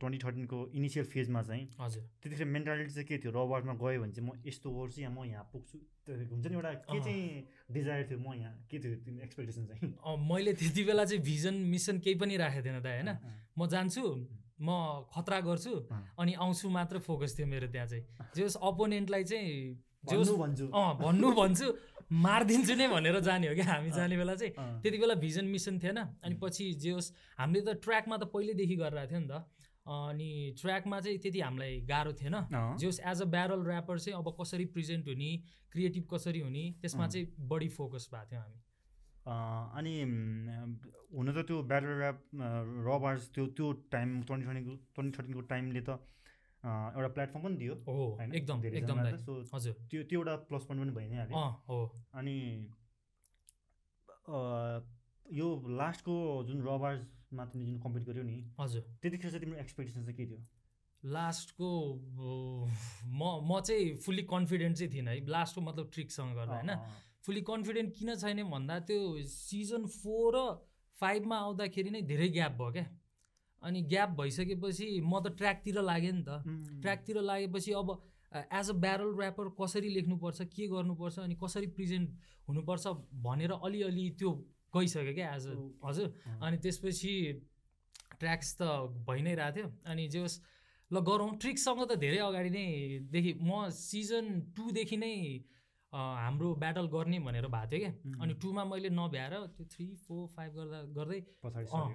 [0.00, 3.32] ट्वेन्टी थर्टिनको इनिसियल फेजमा चाहिँ हजुर। त्यतिखेर मेन्टालिटी चाहिँ के थियो?
[3.32, 5.78] रबर्टमा गयो भने चाहिँ म यस्तो गर्छु या म यहाँ पुग्छु?
[6.08, 7.24] हुन्छ नि एउटा के। चाहिँ
[7.70, 8.18] डिजायर थियो?
[8.18, 9.94] म यहाँ के थियो तिम्रो एक्सपेक्टेसन चाहिँ?
[10.30, 13.10] मैले त्यति बेला चाहिँ भिजन मिसन केही पनि राखेको थिएन दाइ होइन?
[13.58, 14.02] म जान्छु
[14.60, 14.68] म
[15.14, 15.72] खतरा गर्छु।
[16.18, 18.04] अनि आउँछु मात्र फोकस थियो मेरो त्यहाँ चाहिँ।
[18.36, 19.50] जे होस् अपोनेन्टलाई चाहिँ
[20.04, 21.66] जे होस् भन्नु भन्छु। अँ भन्नु भन्छु।
[22.14, 24.52] मारिदिन्छु नै भनेर जाने हो क्या हामी जाने बेला चाहिँ।
[24.82, 29.10] त्यति बेला भिजन मिसन थिएन। अनि पछि जे होस् हामीले त ट्र्याकमा त पहिल्यैदेखि गरिरहेको
[29.10, 29.42] थियो नि त।
[29.84, 30.30] अनि
[30.60, 32.36] ट्र्याकमा चाहिँ त्यति हामीलाई गाह्रो थिएन।
[32.78, 35.30] जे होस् एज अ ब्यारल ऱ्यापर चाहिँ अब कसरी प्रेजेन्ट हुने
[35.72, 38.58] क्रिएटिभ कसरी हुने त्यसमा। चाहिँ बढी फोकस भएको थियो हामी।
[39.24, 39.94] अनि
[41.16, 42.18] हुन त त्यो ब्याटल ऱ्याप
[42.88, 45.90] रबार्स त्यो त्यो टाइम ट्वेन्टी ट्वेन्टीको ट्वेन्टी थर्टिनको टाइमले त
[46.64, 48.32] एउटा प्लेटफर्म पनि दियो होइन?
[48.34, 51.78] एकदम एकदम। सो हजुर। त्यो त्यो एउटा प्लस पोइन्ट पनि भइ नै हाल्यो हो।
[52.14, 52.36] अनि
[55.26, 56.16] यो लास्टको
[56.48, 60.40] जुन रबार्समा तिमीले जुन कम्पिट गर्यो नि हजुर। त्यतिखेर चाहिँ तिम्रो एक्सपेक्टेसन चाहिँ के थियो?
[61.02, 61.70] लास्टको
[63.04, 66.72] म म चाहिँ फुल्ली कन्फिडेन्ट चाहिँ थिइनँ है। लास्टको मतलब ट्रिकसँग गर्दा होइन?
[67.24, 70.40] फुल्ली कन्फिडेन्ट किन छैन भन्दा त्यो सिजन फोर र
[70.96, 72.86] फाइभमा आउँदाखेरि नै धेरै ग्याप भयो क्या।
[73.64, 76.30] अनि ग्याप भइसकेपछि म त ट्र्याकतिर लागेँ नि त।
[76.82, 77.88] ट्र्याकतिर लागेपछि अब
[78.32, 82.08] एज अ ब्यारल ऱ्यापर कसरी लेख्नुपर्छ के गर्नुपर्छ अनि कसरी प्रेजेन्ट
[82.48, 82.86] हुनुपर्छ
[83.26, 84.30] भनेर अलिअलि त्यो
[84.76, 85.54] गइसक्यो क्या एज अ
[85.86, 86.08] हजुर।
[86.42, 87.14] अनि त्यसपछि
[88.20, 88.62] ट्र्याक्स त
[89.06, 90.36] भइ नै रहेको थियो। अनि जे होस्
[90.90, 92.66] ल गरौँ। ट्रिक्ससँग त धेरै अगाडि नै
[93.14, 95.14] देखि म सिजन टूदेखि नै
[95.94, 100.52] हाम्रो ब्याटल गर्ने भनेर भएको थियो क्या। अनि टूमा मैले नभ्याएर त्यो थ्री फोर फाइभ
[100.54, 101.20] गर्दा गर्दै।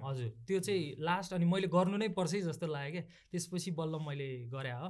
[0.04, 3.94] हजुर। त्यो चाहिँ लास्ट अनि मैले गर्नु नै पर्छ है जस्तो लाग्यो क्या। त्यसपछि बल्ल
[4.00, 4.88] मैले गरेँ हो।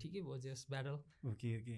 [0.00, 0.96] ठिकै भयो जस ब्याटल
[1.30, 1.76] ओके ओके।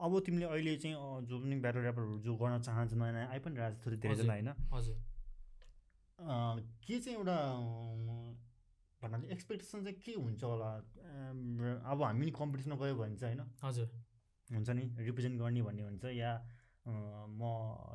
[0.00, 0.94] अब तिमीले अहिले चाहिँ
[1.26, 4.32] जो पनि ब्याटल ऱ्यापरहरू जो गर्न चाहन्छ नयाँ नयाँ आइ पनि रहेको छ थोरै धेरैजना
[4.32, 4.50] होइन?
[4.72, 4.96] हजुर।
[6.86, 7.36] के चाहिँ एउटा
[9.02, 10.70] भन्नाले एक्सपेक्टेसन चाहिँ के हुन्छ होला?
[11.90, 13.50] अब हामी कम्पिटिसनमा गयो भने चाहिँ होइन?
[13.62, 13.88] हजुर।
[14.50, 16.32] हुन्छ नि रिप्रेजेन्ट गर्ने भन्ने हुन्छ या
[16.88, 17.44] म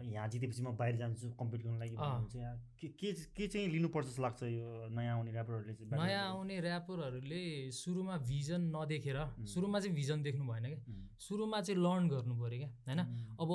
[0.05, 2.87] यहाँ जितेपछि म बाहिर जान्छु कम्पिट गर्नु लागि। हुन्छ या के
[3.33, 7.43] के चाहिँ लिनुपर्छ जस्तो लाग्छ यो नयाँ आउने ऱ्यापरहरूले चाहिँ नयाँ आउने ऱ्यापरहरूले
[7.73, 9.17] सुरुमा भिजन नदेखेर
[9.53, 10.79] सुरुमा चाहिँ भिजन देख्नु भएन क्या।
[11.19, 13.01] सुरुमा चाहिँ लर्न गर्नु पऱ्यो क्या होइन?
[13.41, 13.49] अब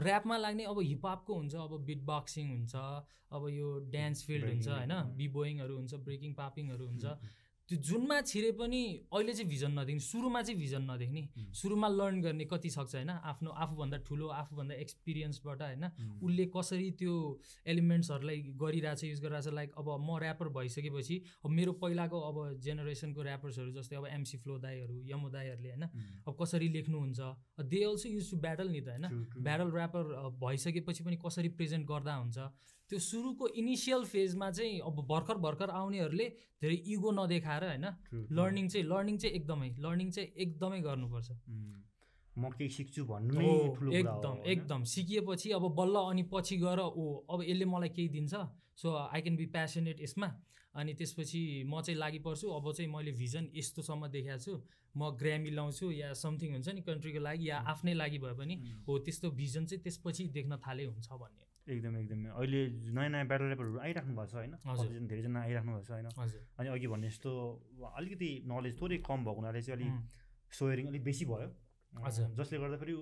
[0.00, 2.74] ऱ्यापमा लाग्ने अब हिपहपको हुन्छ अब बिट बक्सिङ हुन्छ
[3.36, 7.04] अब यो डान्स फिल्ड हुन्छ होइन। बिबोइङहरू हुन्छ ब्रेकिङ पापिङहरू हुन्छ।
[7.70, 8.82] त्यो जुनमा छिरे पनि
[9.14, 11.22] अहिले चाहिँ भिजन नदेख्ने सुरुमा चाहिँ भिजन नदेख्ने
[11.54, 13.10] सुरुमा लर्न गर्ने कति सक्छ होइन?
[13.30, 15.84] आफ्नो आफूभन्दा ठुलो आफूभन्दा एक्सपिरियन्सबाट होइन?
[16.18, 17.14] उसले कसरी त्यो
[17.66, 19.48] एलिमेन्ट्सहरूलाई गरिरहेछ युज गरिरहेछ?
[19.54, 24.58] लाइक अब म ऱ्यापर भइसकेपछि अब मेरो पहिलाको अब जेनेरेसनको ऱ्यापर्सहरू जस्तै अब एमसी फ्लो
[24.58, 25.86] दाईहरू यमो दाईहरूले होइन
[26.26, 27.20] अब कसरी लेख्नुहुन्छ?
[27.70, 29.06] They also use to battle नि त होइन.
[29.46, 30.02] ब्याटल ऱ्यापर
[30.42, 32.38] भइसकेपछि पनि कसरी प्रेजेन्ट गर्दा हुन्छ?
[32.90, 36.26] त्यो सुरुको इनिसियल फेजमा चाहिँ अब भर्खर भर्खर आउनेहरूले
[36.62, 37.86] धेरै इगो नदेखाएर होइन.
[38.34, 41.30] लर्निङ चाहिँ लर्निङ चाहिँ एकदमै लर्निङ चाहिँ एकदमै गर्नुपर्छ।
[42.38, 43.40] म केही सिक्छु भन्नु
[43.94, 44.34] एकदम?
[44.52, 48.34] एकदम। सिकिएपछि अब बल्ल अनि पछि गएर ओ अब यसले मलाई केही दिन्छ
[48.82, 50.28] so I can be passionate यसमा।
[50.74, 54.52] अनि त्यसपछि म चाहिँ लागि पर्छु अब चाहिँ मैले भिजन यस्तोसम्म देखाएको छु।
[54.96, 58.54] म ग्रामी लाउँछु या समथिङ हुन्छ नि कन्ट्रीको लागि या आफ्नै लागि भए पनि
[58.86, 62.60] हो त्यस्तो भिजन चाहिँ त्यसपछि देख्न थाले हुन्छ भन्ने एकदम एकदम। अहिले
[62.96, 66.08] नयाँ नयाँ ब्याटल ऱ्यापरहरू आइराख्नु भएको छ होइन। कतिजना धेरैजना आइराख्नु भएको छ होइन?
[66.58, 67.30] अनि अघि भने जस्तो
[67.98, 69.94] अलिकति नलेज थोरै कम भएको हुनाले चाहिँ अलिक
[70.58, 71.48] सोयरिङ अलिक बेसी भयो।
[72.38, 72.94] जसले गर्दाखेरि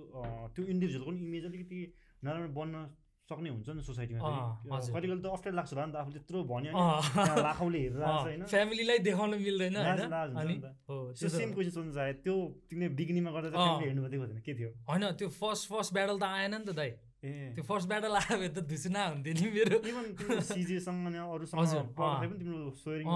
[0.54, 1.80] त्यो इन्डिभिजुअलको पनि इमेज अलिकति
[2.24, 2.76] नराम्रो बन्न
[3.28, 6.72] सक्ने हुन्छ नि सोसाइटीमा। कति कहिले त अप्ठ्यारो लाग्छ होला नि त आफूले त्यत्रो भन्यो
[7.44, 8.42] लाखौँले हेरेर होइन?
[8.48, 9.76] फ्यामिलीलाई देखाउन मिल्दैन
[10.88, 12.34] त्यो सेम। क्वेसन सोध्नु चाहे त्यो
[12.72, 14.70] तिमीले बिगिनिङमा गर्दा। फ्यामिली हेर्नु भएको थिएन के थियो?
[14.88, 16.90] होइन त्यो फर्स्ट फर्स्ट ब्याटल त आएन नि त दाइ।
[17.22, 19.78] त्यो फर्स्ट ब्याटल आयो भने त धुसुना हुन्थ्यो नि मेरो।
[20.38, 23.06] सिजेसँग अरूसँग। पनि तिम्रो सोयरिङ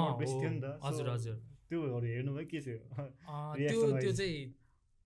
[0.42, 1.36] थियो नि त। हजुर हजुर।
[1.70, 2.78] त्योहरू हेर्नुभयो के थियो।
[3.58, 4.12] त्यो त्यो.
[4.12, 4.61] चाहिँ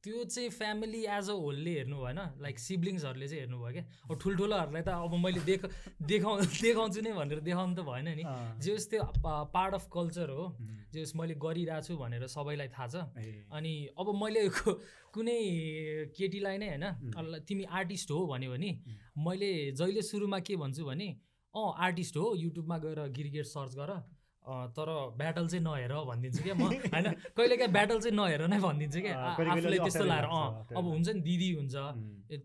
[0.06, 4.12] त्यो चाहिँ फ्यामिली एज अ होलले हेर्नु भएन। लाइक सिब्लिङ्सहरूले चाहिँ हेर्नु भयो क्या। अब
[4.22, 5.60] ठुल्ठुलोहरूलाई त अब मैले देख
[6.06, 8.24] देखाउ देखाउँछु नै भनेर देखाउनु त भएन नि।
[8.62, 10.44] जे होस् त्यो पार्ट अफ कल्चर हो।
[10.94, 12.94] जे होस् मैले गरिरहेको छु भनेर सबैलाई थाहा छ।
[13.50, 14.42] अनि अब मैले
[15.10, 15.38] कुनै
[16.14, 18.70] केटीलाई नै होइन तिमी आर्टिस्ट हो भन्यो भने
[19.26, 21.08] मैले जहिले सुरुमा के भन्छु भने
[21.54, 23.90] अँ आर्टिस्ट हो युट्युबमा गएर गिरिगेट सर्च गर।
[24.46, 29.00] तर ब्याटल चाहिँ नहेर भनिदिन्छु क्या म। होइन कहिले काहीँ ब्याटल चाहिँ नहेर नै भनिदिन्छु
[29.02, 31.74] क्या। त्यस्तो लाएर अँ अब हुन्छ नि दिदी हुन्छ।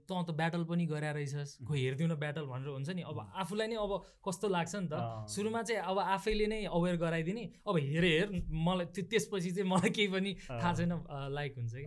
[0.09, 3.67] तँ त ब्याटल पनि गरेर रहेछस् खो हेरिदिउँ न ब्याटल भनेर हुन्छ नि। अब आफूलाई
[3.69, 3.91] नै अब
[4.25, 8.85] कस्तो लाग्छ नि त। सुरुमा चाहिँ अब आफैले नै अवेर गराइदिने। अब हेर हेर मलाई
[8.97, 10.93] त्यो त्यसपछि चाहिँ मलाई केही पनि थाहा। छैन
[11.37, 11.85] लाइक हुन्छ कि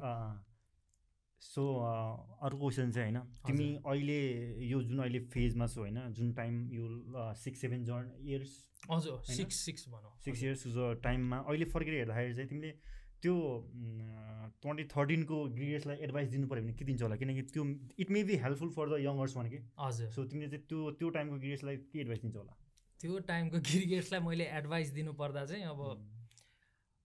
[1.45, 4.19] सो अर्को क्वेसन चाहिँ होइन तिमी अहिले
[4.69, 8.53] यो जुन अहिले फेजमा छौ होइन जुन टाइम यो सिक्स सेभेन जन इयर्स
[8.91, 9.21] हजुर?
[9.37, 10.65] सिक्स सिक्स भनौँ। सिक्स इयर्स
[11.03, 12.73] टाइममा अहिले फर्केर हेर्दाखेरि चाहिँ तिमीले
[13.23, 13.35] त्यो
[14.63, 17.17] ट्वेन्टी थर्टिनको ग्रेड्सलाई एडभाइस दिनु पऱ्यो भने के दिन्छ होला?
[17.17, 17.65] किनकि त्यो
[17.99, 19.59] it may be helpful for the youngers one कि?
[19.81, 22.57] हजुर। सो तिमीले चाहिँ त्यो त्यो टाइमको ग्रेड्सलाई के एडभाइस दिन्छ होला?
[23.01, 25.81] त्यो टाइमको क्रिकेट्सलाई मैले एडभाइस दिनु पर्दा चाहिँ अब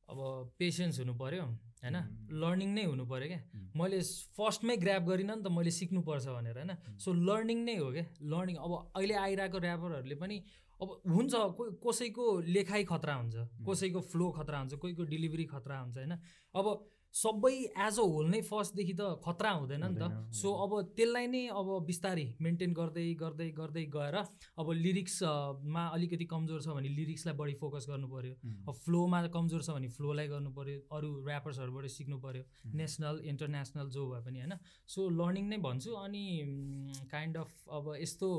[0.10, 0.20] अब
[0.60, 1.46] पेसेन्स हुनु पऱ्यो।
[1.84, 1.98] होइन.
[2.42, 3.42] लर्निङ नै हुनु पऱ्यो क्या.
[3.76, 4.00] मैले
[4.38, 6.72] फर्स्टमै ग्राप गरिनँ नि त मैले सिक्नुपर्छ भनेर होइन?
[6.98, 10.38] सो लर्निङ नै हो क्या। लर्निङ अब अहिले आइरहेको ऱ्यापरहरूले पनि
[10.80, 13.36] अब हुन्छ कोही कसैको लेखाइ खतरा हुन्छ
[13.68, 16.14] कसैको फ्लो खतरा हुन्छ कोहीको डेलिभरी खतरा हुन्छ होइन?
[16.56, 16.66] अब
[17.14, 17.54] सबै
[17.86, 21.68] एज अ होल नै फर्स्टदेखि त खतरा हुँदैन नि त। सो अब त्यसलाई नै अब
[21.86, 24.16] बिस्तारै मेन्टेन गर्दै गर्दै गर्दै गएर
[24.62, 28.34] अब लिरिक्समा अलिकति कमजोर छ भने लिरिक्सलाई बढी फोकस गर्नु पऱ्यो
[28.70, 32.44] अब फ्लोमा कमजोर छ भने फ्लोलाई गर्नु पऱ्यो अरू ऱ्यापर्सहरूबाट सिक्नु पऱ्यो
[32.82, 34.54] नेसनल इन्टरनेसनल जो भए पनि होइन।
[34.88, 36.26] सो लर्निङ नै भन्छु अनि
[37.12, 38.30] काइन्ड अफ अब यस्तो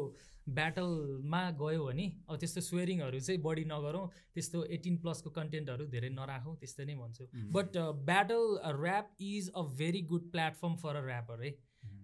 [0.48, 6.56] ब्याटलमा गयो भने अब त्यस्तो स्वेरिङहरू चाहिँ बढी नगरौँ त्यस्तो एटिन प्लसको कन्टेन्टहरू धेरै नराखौँ
[6.60, 7.76] त्यस्तै नै भन्छु। But
[8.06, 11.50] battle rap is a very good platform for a rapper है।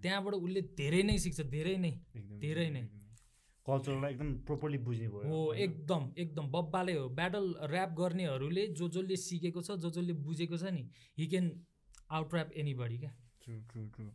[0.03, 1.93] त्यहाँबाट उसले धेरै नै सिक्छ धेरै नै
[2.45, 2.83] धेरै नै।
[3.67, 5.53] कल्चरलाई एकदम प्रोपरली बुझ्ने भयो। हो?
[5.55, 10.71] एकदम एकदम बब्बाले हो। ब्याटल ऱ्याप गर्नेहरूले जो जसले सिकेको छ जो जसले बुझेको छ
[10.77, 10.85] नि
[11.19, 11.51] he can
[12.11, 14.07] out rap anybody क्या। ट्रु ट्रु ट्रु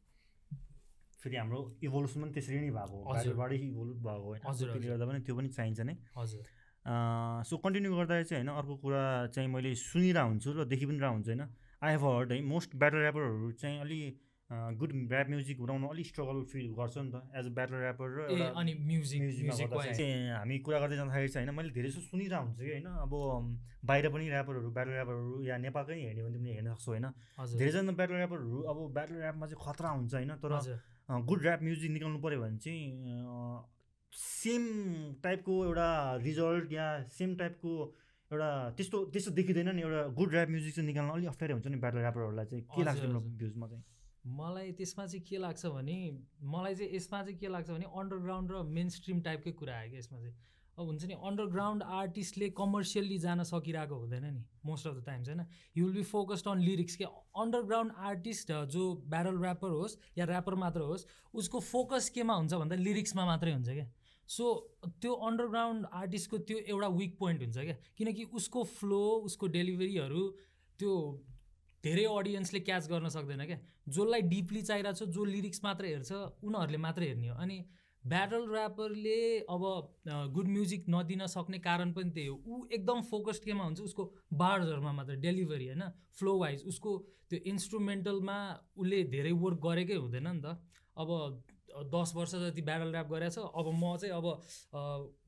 [1.21, 5.19] फेरि हाम्रो इभोल्युसन पनि त्यसरी नै भएको हो। ब्याटलबाटै इभोल्भ भएको होइन। त्यसले। गर्दा पनि
[5.21, 6.43] त्यो पनि चाहिन्छ नै। हजुर।
[7.45, 9.03] सो कन्टिन्यू गर्दाखेरि चाहिँ होइन अर्को कुरा
[9.35, 11.43] चाहिँ मैले सुनिरहेको हुन्छु र देखि पनि रहेको हुन्छ होइन।
[11.81, 13.99] आई हेभ हर्ड है मोस्ट ब्याटल ऱ्यापरहरू चाहिँ अलि
[14.51, 18.19] गुड ऱ्याप म्युजिक बनाउनु अलिक स्ट्रगल फिल गर्छ नि त एज अ ब्याटल ऱ्यापर र
[18.51, 19.21] अनि म्युजिक
[20.35, 23.13] हामी कुरा गर्दै जाँदाखेरि चाहिँ होइन मैले धेरै जस्तो सुनिरहेको हुन्छु कि होइन अब
[23.87, 27.07] बाहिर पनि ऱ्यापरहरू ब्याटल ऱ्यापरहरू या नेपालकै हेर्ने भने तिमीले हेर्न सक्छौ होइन।
[27.59, 30.51] धेरैजना ब्याटल ऱ्यापरहरू अब ब्याटल ऱ्यापमा चाहिँ खतरा हुन्छ होइन तर
[31.29, 32.83] गुड ऱ्याप म्युजिक निकाल्नु पऱ्यो भने चाहिँ
[34.13, 34.63] सेम
[35.23, 35.87] टाइपको एउटा
[36.23, 37.71] रिजल्ट या सेम टाइपको
[38.31, 41.77] एउटा त्यस्तो त्यस्तो देखिँदैन नि एउटा गुड ऱ्याप म्युजिक चाहिँ निकाल्न अलिक अप्ठ्यारो हुन्छ नि
[41.79, 43.01] ब्याटल ऱ्यापरहरूलाई चाहिँ। के लाग्छ।
[43.39, 43.83] भ्युजमा चाहिँ?
[44.25, 45.97] मलाई त्यसमा चाहिँ के लाग्छ भने
[46.45, 49.99] मलाई चाहिँ यसमा चाहिँ के लाग्छ भने अन्डरग्राउन्ड र मेन स्ट्रिम टाइपकै कुरा आयो क्या
[49.99, 50.35] यसमा चाहिँ।
[50.77, 55.41] अब हुन्छ नि अन्डरग्राउन्ड आर्टिस्टले कमर्सियल्ली जान सकिरहेको हुँदैन नि मोस्ट अफ द टाइम्स होइन?
[55.77, 57.05] You will be focused on lyrics के
[57.37, 62.75] अन्डरग्राउन्ड आर्टिस्ट जो ब्यारल ऱ्यापर होस् या ऱ्यापर मात्र होस् उसको फोकस केमा हुन्छ भन्दा
[62.77, 63.87] लिरिक्समा मात्रै हुन्छ क्या।
[64.29, 64.45] सो
[65.01, 70.23] त्यो अन्डरग्राउन्ड आर्टिस्टको त्यो एउटा विक पोइन्ट हुन्छ क्या। किनकि उसको फ्लो उसको डेलिभरीहरू
[70.79, 70.93] त्यो
[71.83, 76.11] धेरै अडियन्सले क्याच गर्न सक्दैन क्या। जसलाई डिपली चाहिरहेको छ जो लिरिक्स मात्र हेर्छ
[76.43, 77.57] उनीहरूले मात्रै हेर्ने हो। अनि
[78.03, 79.63] ब्याटल ऱ्यापरले अब
[80.33, 84.91] गुड म्युजिक नदिन सक्ने कारण पनि त्यही हो। ऊ एकदम फोकस्ड केमा हुन्छ उसको बार्डहरूमा
[84.99, 85.83] मात्र डेलिभरी होइन?
[86.17, 86.97] फ्लो वाइज उसको
[87.29, 88.37] त्यो इन्स्ट्रुमेन्टलमा
[88.77, 90.57] उसले धेरै वर्क गरेकै हुँदैन नि त।
[90.97, 91.09] अब
[91.93, 94.25] दस वर्ष जति ब्याटल ऱ्याप गरेछ अब म चाहिँ अब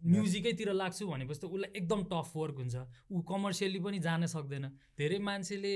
[0.06, 2.76] म्युजिकैतिर लाग्छु भनेपछि त उसलाई एकदम टफ वर्क हुन्छ।
[3.12, 4.66] ऊ कमर्सियल्ली पनि जान सक्दैन।
[4.98, 5.74] धेरै मान्छेले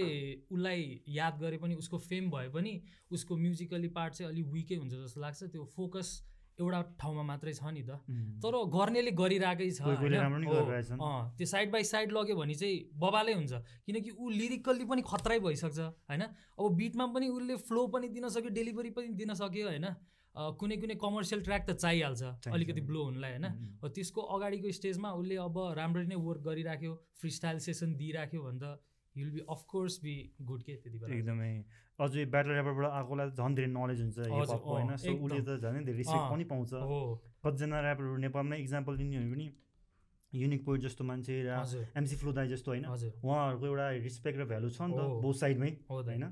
[0.51, 0.81] उसलाई
[1.17, 2.73] याद गरे पनि उसको फेम भए पनि
[3.11, 6.07] उसको म्युजिकली पार्ट चाहिँ अलिक विकै हुन्छ जस्तो लाग्छ। त्यो फोकस
[6.57, 8.01] एउटा ठाउँमा मात्रै छ नि त।
[8.41, 9.85] तर गर्नेले गरिरहेकै छ
[11.37, 13.53] त्यो साइड बाई साइड लग्यो भने चाहिँ बबालै हुन्छ।
[13.85, 16.23] किनकि ऊ लिरिकल्ली पनि खतरै भइसक्छ होइन?
[16.57, 19.85] अब बिटमा पनि उसले फ्लो पनि दिन सक्यो डेलिभरी पनि दिन सक्यो होइन?
[20.35, 23.45] कुनै कुनै कमर्सियल ट्र्याक त चाहिहाल्छ। अलिकति ब्लो हुनलाई होइन?
[23.83, 28.59] अब त्यसको अगाडिको स्टेजमा उसले अब राम्ररी नै वर्क गरिराख्यो फ्री स्टाइल सेसन दिइराख्यो भने
[28.59, 28.65] त
[29.15, 31.53] will be of course be good के त्यति बेला एकदमै।
[31.97, 34.95] अझै ब्याटल ऱ्यापरबाट आएकोलाई झन् धेरै नलेज हुन्छ होइन?
[35.01, 36.99] सो उसले त झन् धेरै रिस्पेक्ट पनि पाउँछ। हो।
[37.41, 39.47] कतिजना ऱ्यापरहरू नेपालमा इक्जाम्पल हो भने
[40.33, 41.49] युनिक पोइन्ट जस्तो मान्छे र
[41.97, 42.85] एमसी फ्लो दाई जस्तो होइन?
[42.85, 46.23] उहाँहरूको एउटा रिस्पेक्ट र भ्यालु छ नि त हो। बोथ साइडमै हो होइन?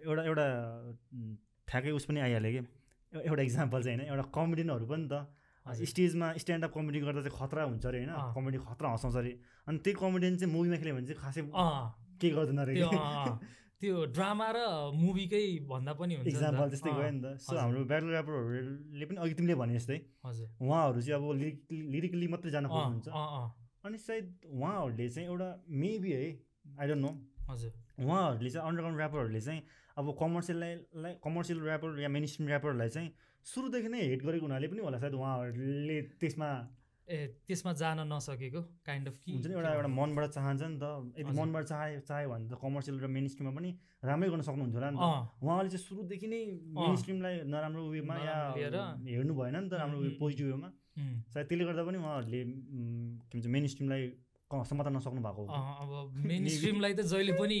[0.00, 0.46] एउटा एउटा
[1.68, 2.62] ठ्याक्कै उस पनि आइहाल्यो कि?
[3.12, 5.14] एउ- एउटा इक्जाम्पल चाहिँ होइन एउटा कमेडियनहरू पनि त।
[5.66, 9.32] स्टेजमा स्ट्यान्डअप कमेडी गर्दा चाहिँ खतरा हुन्छ अरे होइन। कमेडी खतरा हँसाउँछ अरे।
[9.66, 11.42] अनि त्यही कमेडियन चाहिँ मुभीमा खेल्यो भने चाहिँ खासै
[12.20, 12.74] केही गर्दैन अरे
[13.80, 14.58] त्यो ड्रामा र
[14.92, 19.34] मुभीकै भन्दा पनि हुन्छ। इक्जाम्पल त्यस्तै गयो नि त। सो। हाम्रो ब्याटल ऱ्यापरहरूले पनि अघि
[19.38, 21.56] तिमीले भने जस्तै। हजुर। उहाँहरू चाहिँ अब लिरिक
[21.92, 23.46] लिरिकली मात्रै जान अँ,
[23.84, 26.26] अनि सायद उहाँहरूले चाहिँ एउटा मेबी है
[26.80, 27.10] आई डोन्ट नो
[27.46, 29.60] हजुर। उहाँहरूले चाहिँ अन्डरग्राउन्ड ऱ्यापरहरूले चाहिँ
[29.98, 33.10] अब कमर्सियललाई कमर्सियल ऱ्यापर या मेन स्ट्रिम ऱ्यापरहरूलाई चाहिँ
[33.46, 36.50] सुरुदेखि नै हेट गरेको हुनाले पनि होला सायद उहाँहरूले त्यसमा
[37.08, 40.84] ए त्यसमा जान नसकेको काइन्ड अफ कि हुन्छ नि एउटा एउटा मनबाट चाहन्छ नि त।
[41.18, 43.70] यदि। मनबाट चाहे चाह्यो भने त कमर्सियल र मेन स्ट्रिममा पनि
[44.04, 45.06] राम्रै गर्न सक्नुहुन्थ्यो होला नि त।
[45.42, 46.40] उहाँले चाहिँ सुरुदेखि नै
[46.78, 48.36] मेन स्ट्रिमलाई नराम्रो वेमा या
[49.08, 50.70] हेर्नु भएन नि त राम्रो वे पोजिटिभ वेमा
[51.32, 54.02] सायद त्यसले गर्दा पनि उहाँहरूले के भन्छ मेन स्ट्रिमलाई
[54.68, 55.90] समात्न नसक्नु भएको अब
[56.28, 57.58] मेन स्ट्रिमलाई त जहिले पनि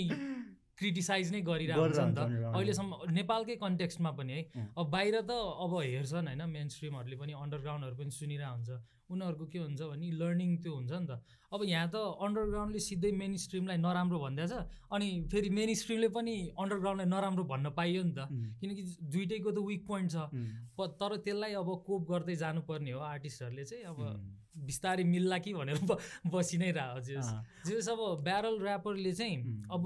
[0.78, 2.20] क्रिटिसाइज नै गरिरहेको नि त।
[2.54, 4.42] अहिलेसम्म नेपालकै कन्टेक्स्टमा पनि है.
[4.78, 5.32] अब बाहिर त
[5.64, 8.70] अब हेर्छन् होइन मेन स्ट्रिमहरूले पनि अन्डरग्राउन्डहरू पनि सुनिरहेको हुन्छ।
[9.08, 11.12] उनीहरूको के हुन्छ भने लर्निङ त्यो हुन्छ नि त।
[11.48, 14.52] अब यहाँ त अन्डरग्राउन्डले सिधै मेन स्ट्रिमलाई नराम्रो भनिदिएछ
[14.92, 18.28] अनि फेरि मेन स्ट्रिमले पनि अन्डरग्राउन्डलाई नराम्रो भन्न पाइयो नि त।
[18.60, 20.28] किनकि दुइटैको त विक पोइन्ट छ।
[21.00, 23.98] तर त्यसलाई अब कोप गर्दै जानुपर्ने हो आर्टिस्टहरूले चाहिँ अब
[24.56, 25.78] बिस्तारै मिल्ला कि भनेर
[26.26, 27.28] बसि नै रह जेस
[27.66, 29.36] जेस अब ब्यारल ऱ्यापरले चाहिँ.
[29.70, 29.84] अब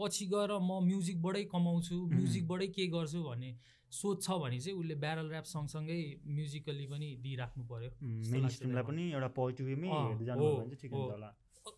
[0.00, 3.54] पछि गएर म म्युजिकबाटै कमाउँछु म्युजिकबाटै के गर्छु भन्ने
[3.92, 9.28] सोच छ भने चाहिँ उसले ब्यारल ऱ्याप सँगसँगै म्युजिकली पनि दिइराख्नु दाइ पनि एउटा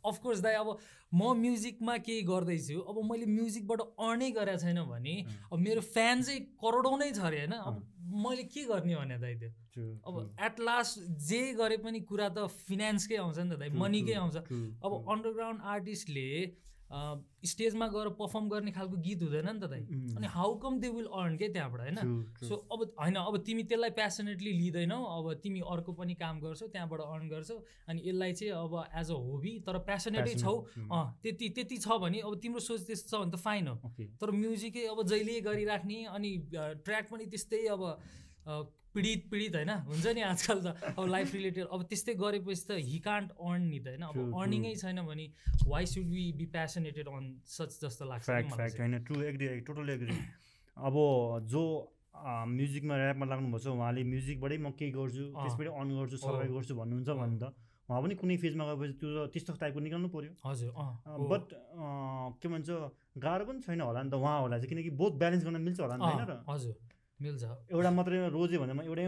[0.04, 0.68] अफकोर्स दाइ अब
[1.14, 5.14] म म्युजिकमा केही गर्दैछु अब मैले म्युजिकबाट अर्नै गरेको छैन भने
[5.52, 7.52] अब मेरो फ्यान चाहिँ करोडौँ नै छ अरे होइन?
[7.52, 7.74] अब
[8.06, 9.86] मैले के गर्ने भने दाइ त्यो?
[10.06, 14.36] अब एट लास्ट जे गरे पनि कुरा त फिनेन्सकै आउँछ नि त दाइ मनीकै आउँछ।
[14.36, 14.92] अब.
[15.10, 16.28] अन्डरग्राउन्ड आर्टिस्टले
[16.86, 19.82] स्टेजमा गएर पर्फर्म गर्ने खालको गीत हुँदैन नि त दाइ।
[20.16, 21.98] अनि how come they will earn के त्यहाँबाट होइन.
[22.40, 27.00] सो अब होइन अब तिमी त्यसलाई प्यासनेटली लिँदैनौ अब तिमी अर्को पनि काम गर्छौ त्यहाँबाट
[27.00, 27.56] अर्न गर्छौ
[27.88, 30.54] अनि यसलाई चाहिँ अब एज अ होबी तर प्यासनेटै छौ।
[30.86, 33.76] अँ त्यति त्यति छ भने अब तिम्रो सोच त्यस्तो छ भने त फाइन हो.
[34.22, 37.82] तर म्युजिकै अब जहिले गरिराख्ने अनि ट्र्याक पनि त्यस्तै अब
[38.96, 42.98] पीडित पीडित होइन हुन्छ नि आजकल त अब लाइफ रिलेटेड अब त्यस्तै गरेपछि त हि
[43.08, 44.16] कान्ट अर्न नि त होइन अब.
[44.40, 45.26] अर्निङै छैन भने
[45.66, 48.26] why should we be passionated on such जस्तो लाग्छ।
[48.80, 50.16] होइन ट्रु एग्री टोटली एग्री
[50.76, 50.96] अब
[51.52, 51.62] जो
[52.48, 57.10] म्युजिकमा ऱ्यापमा लाग्नुभएको छ उहाँले म्युजिकबाटै म केही गर्छु। त्यसबाटै अन गर्छु सर्भाइभ गर्छु भन्नुहुन्छ।
[57.20, 57.52] भने त
[57.86, 60.70] उहाँ पनि कुनै फेजमा गएपछि त्यो त्यस्तो टाइपको निकाल्नु पऱ्यो हजुर।
[61.30, 61.44] बट
[62.40, 62.68] के भन्छ
[63.24, 66.02] गाह्रो पनि छैन होला नि त उहाँहरूलाई चाहिँ किनकि बोथ ब्यालेन्स गर्न मिल्छ होला नि
[66.02, 66.74] त होइन र हजुर
[67.20, 68.18] मिल्छ। एउटा मात्रै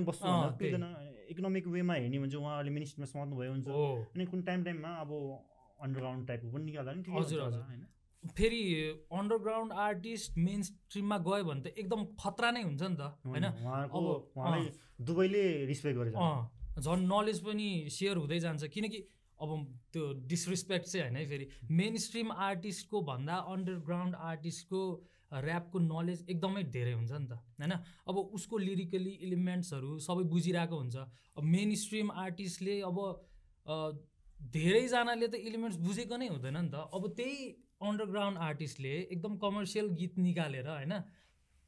[0.08, 0.84] बस्छु अँ, भन्दा त्यही। पुग्दैन
[1.28, 3.68] इकोनोमिक वेमा हेर्ने भने चाहिँ उहाँहरूले मिनिस्ट्रीमा समात्नु भयो हुन्छ।
[4.16, 5.10] अनि कुन टाइम टाइममा अब
[5.84, 7.82] अन्डरग्राउन्ड टाइपको पनि निकाल्दा नि ठिकै हजुर, हुन्छ हजुर। होइन?
[8.38, 8.62] फेरि
[9.12, 13.44] अन्डरग्राउन्ड आर्टिस्ट मेन स्ट्रिममा गयो भने त एकदम खतरा नै हुन्छ नि त होइन?
[13.44, 14.64] उहाँको अब, उहाँलाई
[15.04, 16.14] दुवैले रिस्पेक्ट गरेर
[16.78, 18.98] झन् नलेज पनि सेयर हुँदै जान्छ। किनकि
[19.38, 19.50] अब
[19.92, 24.80] त्यो डिसरेस्पेक्ट चाहिँ होइन है फेरि। मेन स्ट्रिम आर्टिस्टको भन्दा अन्डरग्राउन्ड आर्टिस्टको
[25.32, 27.72] ऱ्यापको नलेज एकदमै धेरै हुन्छ नि त होइन?
[28.08, 30.96] अब उसको लिरिकली इलिमेन्ट्सहरू सबै बुझिरहेको हुन्छ।
[31.36, 32.96] अब मेन स्ट्रिम आर्टिस्टले अब
[34.56, 37.38] धेरैजनाले त इलिमेन्ट्स बुझेको नै हुँदैन नि त। अब त्यही
[37.80, 40.94] अन्डरग्राउन्ड आर्टिस्टले एकदम कमर्सियल गीत निकालेर होइन?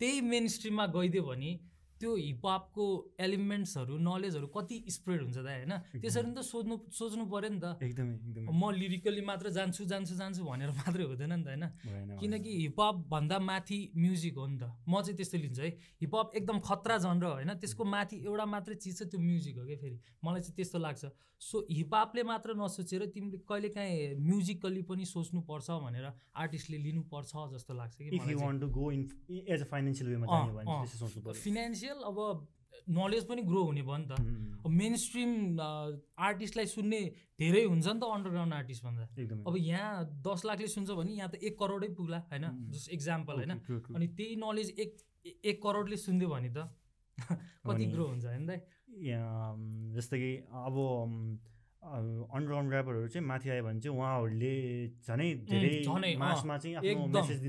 [0.01, 1.53] त्यही मेन स्ट्रिममा गइदियो भने
[2.01, 2.85] त्यो हिपहपको
[3.21, 5.73] एलिमेन्ट्सहरू नलेजहरू कति स्प्रेड हुन्छ त होइन?
[6.01, 10.15] त्यसरी नि त सोध्नु सोच्नु पऱ्यो नि त। एकदमै एकदमै। म लिरिकली मात्र जान्छु जान्छु
[10.17, 14.73] जान्छु भनेर मात्रै हुँदैन नि त होइन। किनकि हिपहप भन्दा माथि म्युजिक हो नि त।
[14.89, 17.53] म चाहिँ त्यस्तो लिन्छु है। हिपहप एकदम खतरा जनर होइन?
[17.61, 19.97] त्यसको माथि एउटा मात्रै चिज छ त्यो म्युजिक हो क्या फेरि?
[20.25, 21.05] मलाई चाहिँ त्यस्तो लाग्छ।
[21.41, 27.97] सो हिपहपले मात्र नसोचेर तिमीले कहिले काहीँ म्युजिकली पनि सोच्नुपर्छ भनेर आर्टिस्टले लिनुपर्छ जस्तो लाग्छ
[27.97, 28.29] कि इफ
[31.91, 32.47] अब
[32.89, 34.13] नलेज पनि ग्रो हुने भयो नि त।
[34.61, 37.01] अब मेन स्ट्रिम आर्टिस्टलाई सुन्ने
[37.41, 39.05] धेरै हुन्छ नि त अन्डरग्राउन्ड आर्टिस्ट भन्दा।
[39.49, 42.45] अब यहाँ दस लाखले सुन्छ भने यहाँ त एक करोडै पुग्ला होइन.
[42.71, 43.53] जस्ट इक्जाम्पल होइन.
[43.97, 44.91] अनि त्यही नलेज एक
[45.45, 46.69] एक करोडले सुनिदियो भने त
[47.67, 48.59] कति ग्रो हुन्छ होइन दाइ?
[49.97, 50.77] जस्तै कि अब
[51.81, 54.55] अन्डरग्राउन्ड ऱ्यापरहरू चाहिँ माथि आयो भने चाहिँ उहाँहरूले
[55.01, 57.41] झनै धेरै मासमा चाहिँ आफ्नो एकदम मेसेज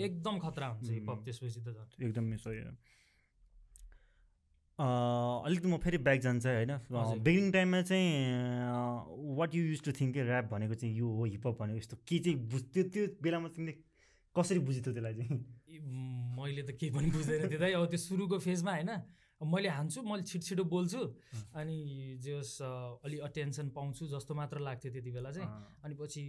[0.00, 0.88] एकदम खतरा हुन्छ.
[0.90, 1.68] हिपहप त्यसपछि त
[2.00, 2.36] एकदमै
[4.80, 6.72] अलिकति म फेरि ब्याक जान्छ होइन।
[7.20, 11.78] बिगिनिङ टाइममा चाहिँ what you used to think rap भनेको चाहिँ यो हो हिपहप भनेको
[11.78, 13.74] यस्तो के चाहिँ बुझ्थ्यो त्यो बेलामा तिमीले
[14.36, 15.36] कसरी बुझ्थ्यो त्यसलाई चाहिँ?
[16.40, 18.90] मैले त केही पनि बुझ्दैन दाइ अब त्यो सुरुको फेजमा होइन?
[19.40, 21.00] मैले हान्छु मैले छिटो छिटो बोल्छु
[21.56, 21.76] अनि
[22.20, 22.60] जे होस्
[23.04, 25.48] अलि अटेन्सन पाउँछु जस्तो मात्र लाग्थ्यो त्यति बेला चाहिँ।
[25.84, 26.22] अनि पछि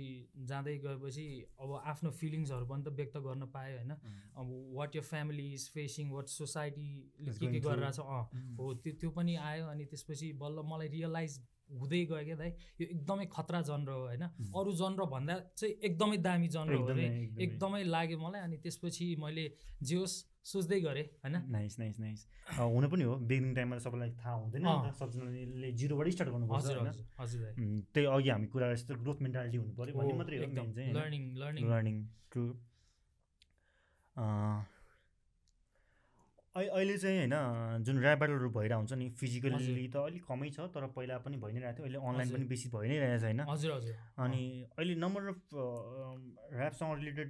[0.47, 1.25] जाँदै गएपछि
[1.59, 4.47] अब आफ्नो फिलिङ्सहरू पनि त व्यक्त गर्न पाएँ होइन। अब
[4.77, 7.59] what your family is facing what सोसाइटीले के के.
[7.59, 8.23] गरिरहेछ अँ
[8.57, 11.39] हो त्यो त्यो पनि आयो अनि त्यसपछि बल्ल मलाई रियलाइज
[11.71, 14.23] हुँदै गयो क्या दाइ यो एकदमै खतरा जनर हो होइन.
[14.59, 19.05] अरू जनर भन्दा चाहिँ एकदमै दामी जनर हो एकदमै अरे एकदमै। लाग्यो मलाई अनि त्यसपछि
[19.23, 19.45] मैले
[19.83, 20.17] जे होस्
[20.51, 21.35] सोच्दै गरेँ होइन?
[21.53, 22.19] Nice nice nice.
[22.57, 24.65] हुनु पनि हो बिगिनिङ टाइममा सबैलाई थाहा हुँदैन
[24.99, 26.65] सबजनाले जिरोबाटै स्टार्ट गर्नुपर्छ
[27.19, 27.47] हजुर
[27.93, 30.45] त्यही अघि हामी कुरा जस्तो ग्रोथ मेन्टालिटी हुनु पऱ्यो भन्ने मात्रै हो?
[30.97, 31.63] Learning learning.
[31.71, 31.97] Learning
[32.31, 32.45] true.
[36.55, 40.87] अहिले चाहिँ होइन जुन ऱ्याप ब्याटलहरू भइरहेको हुन्छ नि फिजिकल्ली त अलिक कमै छ तर
[40.95, 43.39] पहिला पनि भइ नै रहेको थियो अहिले अनलाइन। पनि बेसी भइ नै रहेको छ होइन
[43.49, 44.41] हजुर हजुर अनि
[44.77, 47.29] अहिले नम्बर अफ ऱ्यापसँग रिलेटेड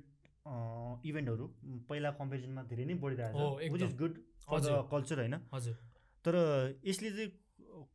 [1.12, 1.46] इभेन्टहरू
[1.92, 3.94] पहिला कम्पेरिजनमा धेरै नै बढिरहेको छ which is.
[4.02, 5.76] Good for the हजुर। कल्चर होइन हजुर
[6.26, 6.36] तर
[6.86, 7.30] यसले चाहिँ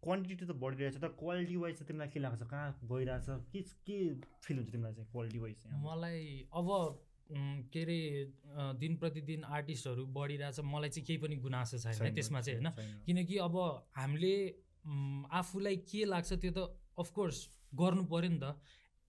[0.05, 3.99] क्वान्टिटी त बढिरहेको छ तर क्वालिटी वाइज चाहिँ तिमीलाई के लाग्छ कहाँ गइरहेछ के के
[4.47, 5.83] फिल हुन्छ तिमीलाई चाहिँ क्वालिटी वाइज चाहिँ?
[5.83, 6.23] मलाई
[6.55, 6.71] अब
[7.31, 7.99] के अरे
[8.79, 13.55] दिन प्रतिदिन आर्टिस्टहरू बढिरहेछ। मलाई चाहिँ केही पनि गुनासो छैन त्यसमा चाहिँ होइन। किनकि अब
[13.97, 14.35] हामीले
[14.87, 16.59] आफूलाई के लाग्छ त्यो त
[16.99, 17.39] अफकोर्स
[17.75, 18.55] गर्नु पऱ्यो नि त।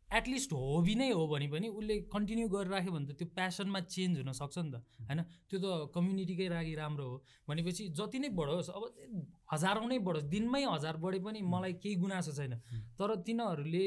[0.07, 4.57] एटलिस्ट हबी नै हो भने पनि उसले कन्टिन्यू गरिराख्यो भने त त्यो प्यासनमा चेन्ज हुनसक्छ
[4.63, 5.19] नि त होइन?
[5.51, 7.15] त्यो त कम्युनिटीकै लागि राम्रो हो।
[7.47, 8.83] भनेपछि जति नै बढोस् अब
[9.49, 12.53] हजारौँ नै बढोस्। दिनमै हजार बढे पनि मलाई केही गुनासो छैन।
[12.99, 13.83] तर तिनीहरूले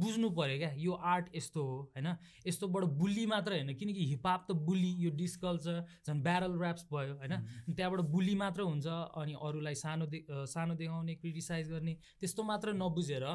[0.00, 2.08] बुझ्नु पऱ्यो क्या यो आर्ट यस्तो हो होइन?
[2.46, 7.34] यस्तोबाट बुल्ली मात्र होइन किनकि हिपहप त बुल्ली यो डिस्कल्चर झन् ब्यारल ऱ्याप्स भयो होइन?
[7.68, 8.86] त्यहाँबाट बुली मात्र हुन्छ
[9.18, 13.26] अनि अरूलाई सानो दे सानो देखाउने क्रिटिसाइज गर्ने त्यस्तो मात्र नबुझेर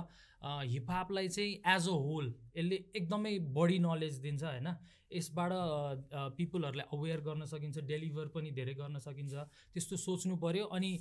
[0.44, 2.26] हिपहपलाई चाहिँ एज अ होल
[2.56, 4.68] यसले एकदमै बढी नलेज दिन्छ होइन?
[5.14, 5.52] यसबाट
[6.38, 9.34] पिपुलहरूलाई अवेर गर्न सकिन्छ डेलिभर पनि धेरै गर्न सकिन्छ।
[9.74, 10.92] त्यस्तो सोच्नु पऱ्यो अनि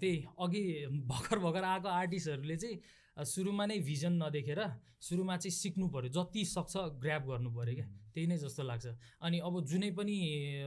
[0.00, 0.62] त्यही अघि
[1.10, 2.76] भर्खर भर्खर आएको आर्टिस्टहरूले चाहिँ
[3.16, 4.60] सुरुमा नै भिजन नदेखेर
[5.00, 8.86] सुरुमा चाहिँ सिक्नु पऱ्यो जति सक्छ ग्र्याब गर्नु पऱ्यो क्या। त्यही नै जस्तो लाग्छ।
[9.20, 10.16] अनि अब जुनै पनि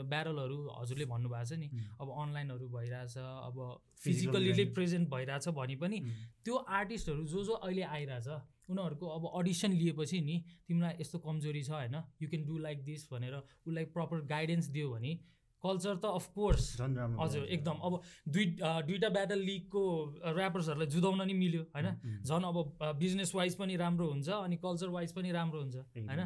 [0.05, 1.67] ब्यारलहरू हजुरले भन्नुभएको छ नि
[2.01, 3.57] अब अनलाइनहरू भइरहेछ अब
[3.97, 4.65] फिजिकल्ली.
[4.77, 5.97] प्रेजेन्ट भइरहेछ भने पनि
[6.45, 8.27] त्यो आर्टिस्टहरू जो जो अहिले आइरहेछ
[8.69, 10.35] उनीहरूको अब अडिसन लिएपछि नि
[10.67, 14.89] तिमीलाई यस्तो कमजोरी छ होइन you can do like this भनेर उसलाई प्रपर गाइडेन्स दियो
[14.91, 15.13] भने
[15.63, 16.65] कल्चर त अफकोर्स
[17.19, 17.93] हजुर। एकदम। अब
[18.29, 19.83] दुई दुईवटा ब्याटल लिगको
[20.31, 22.21] ऱ्यापर्सहरूलाई जुदाउन नि मिल्यो होइन?
[22.21, 22.57] झन् अब
[22.99, 26.21] बिजनेस वाइज पनि राम्रो हुन्छ अनि कल्चर वाइज पनि राम्रो हुन्छ होइन?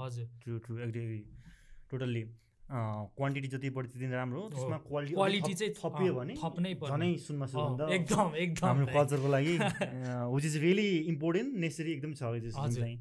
[0.00, 1.18] हजुर। True true agree
[1.90, 2.24] totally
[2.70, 7.46] quantity जति बढी त्यति राम्रो हो त्यसमा क्वालिटी क्वालिटी चाहिँ थपियो भने थप्नै झनै सुनमा
[7.52, 12.22] सुगन्ध एकदम एकदम। हाम्रो कल्चरको लागि which is really important necessary एकदम छ
[12.76, 12.96] चाहिँ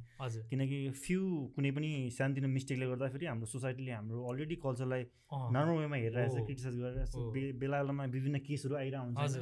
[0.49, 1.21] किनकि फ्यु
[1.55, 5.03] कुनै पनि सानोतिनो मिस्टेकले गर्दाखेरि हाम्रो सोसाइटीले हाम्रो अलरेडी कल्चरलाई
[5.53, 9.35] नराम्रो वेमा हेरिरहेको छ। क्रिटिसाइज गरिरहेको छ बेला बेलामा विभिन्न केसहरू आइरहेको हुन्छ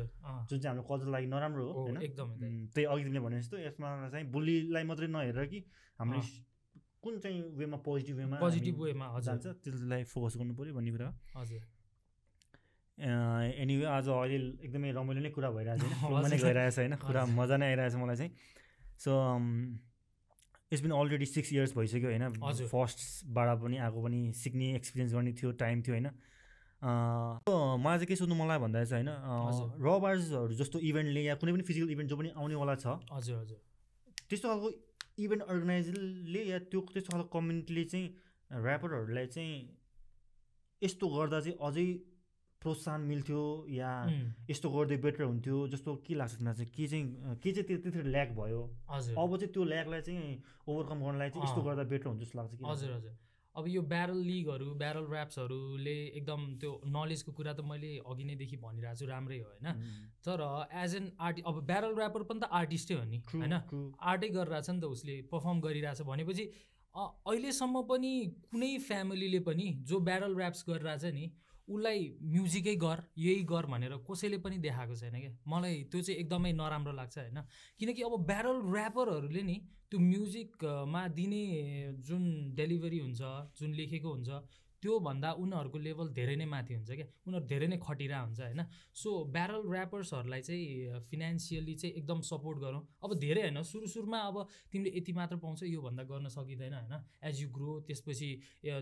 [0.51, 2.29] जुन चाहिँ हाम्रो कल्चरको लागि नराम्रो हो होइन। एकदम
[2.75, 5.59] त्यही अघि तिमीले भने जस्तो यसमा चाहिँ बुलीलाई मात्रै नहेरेर कि
[5.99, 6.27] हामीले अँ।
[7.03, 11.63] कुन चाहिँ वेमा पोजिटिभ वेमा पोजिटिभ वेमा जान्छ त्यसलाई फोकस गर्नु पऱ्यो भन्ने कुरा हजुर।
[12.97, 17.55] एनिवे आज अहिले एकदमै रमाइलो नै कुरा भइरहेको छ नै हजुर। गइरहेछ होइन। कुरा। मजा
[17.57, 18.31] नै आइरहेछ मलाई चाहिँ।
[18.97, 19.11] So
[20.71, 22.25] it's been already six years भइसक्यो होइन।
[22.73, 26.09] फर्स्टबाट पनि आएको पनि सिक्ने एक्सपिरियन्स गर्ने थियो टाइम थियो होइन।
[26.81, 29.13] मलाई चाहिँ के सोध्नु मलाई भन्दा चाहिँ होइन
[29.45, 33.59] हजुर। रबार्सहरू जस्तो इभेन्टले या कुनै पनि फिजिकल इभेन्ट जो पनि आउनेवाला छ हजुर हजुर।
[34.29, 34.69] त्यस्तो खालको
[35.17, 38.07] इभेन्ट अर्गनाइजरले या त्यो त्यस्तो खालको कम्युनिटीले चाहिँ
[38.51, 39.55] ऱ्यापरहरूलाई चाहिँ
[40.81, 41.87] यस्तो गर्दा चाहिँ अझै
[42.61, 43.89] प्रोत्साहन मिल्थ्यो या
[44.49, 48.05] यस्तो गर्दै बेटर हुन्थ्यो जस्तो के लाग्छ तिमीलाई चाहिँ के चाहिँ के चाहिँ त्यो त्यतिखेर
[48.15, 48.61] ल्याक भयो?
[48.89, 52.53] हजुर। अब चाहिँ त्यो ल्याकलाई चाहिँ ओभरकम गर्नलाई चाहिँ यस्तो। गर्दा बेटर हुन्छ जस्तो लाग्छ
[52.57, 53.13] कि हजुर हजुर।
[53.57, 58.99] अब यो ब्यारल लिगहरू ब्यारल ऱ्याप्सहरूले एकदम त्यो नलेजको कुरा त मैले अघि नैदेखि भनिरहेको
[58.99, 59.67] छु राम्रै हो होइन?
[60.25, 60.45] तर
[60.83, 63.57] एज एन आर्टि अब ब्यारल ऱ्यापर पनि त आर्टिस्टै हो नि होइन?
[64.13, 66.47] आर्टै गरिरहेछ नि त उसले पर्फर्म गरिरहेछ भनेपछि
[66.95, 68.13] अहिलेसम्म पनि
[68.51, 71.25] कुनै फ्यामिलीले पनि जो ब्यारल ऱ्याप्स गरिरहेछ नि
[71.67, 76.51] उसलाई म्युजिकै गर यही गर भनेर कसैले पनि देखाएको छैन क्या। मलाई त्यो चाहिँ एकदमै
[76.51, 77.39] नराम्रो लाग्छ होइन।
[77.79, 79.57] किनकि अब ब्यारल ऱ्यापरहरूले नि
[79.91, 81.43] त्यो म्युजिकमा दिने
[81.99, 82.23] जुन
[82.55, 83.21] डेलिभरी हुन्छ
[83.59, 84.29] जुन लेखेको हुन्छ
[84.83, 88.61] त्योभन्दा उनीहरूको लेभल धेरै नै माथि हुन्छ क्या। उनीहरू धेरै नै खटिरा हुन्छ होइन?
[88.93, 93.61] सो ब्यारल ऱ्यापर्सहरूलाई चाहिँ फिनेन्सियली चाहिँ एकदम सपोर्ट गरौँ। अब धेरै होइन?
[93.63, 94.37] सुरु सुरुमा अब
[94.71, 96.93] तिमीले यति मात्र पाउँछ योभन्दा गर्न सकिँदैन होइन?
[97.23, 98.29] एज यु ग्रो त्यसपछि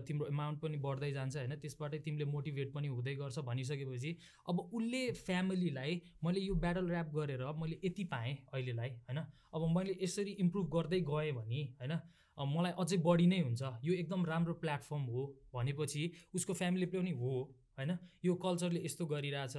[0.08, 1.56] तिम्रो एमाउन्ट पनि बढ्दै जान्छ होइन?
[1.56, 4.16] त्यसबाटै तिमीले मोटिभेट पनि हुँदै गर्छ भनिसकेपछि।
[4.48, 9.24] अब उसले फ्यामिलीलाई मैले यो ब्याटल ऱ्याप गरेर मैले यति पाएँ अहिलेलाई होइन?
[9.54, 11.98] अब मैले यसरी इम्प्रुभ गर्दै गएँ भने होइन?
[12.38, 15.22] मलाई अझै बढी नै हुन्छ। यो एकदम राम्रो प्लेटफर्म हो
[15.54, 16.02] भनेपछि
[16.34, 17.32] उसको फ्यामिली पनि हो
[17.78, 17.92] होइन?
[18.24, 19.56] यो कल्चरले यस्तो गरिरहेछ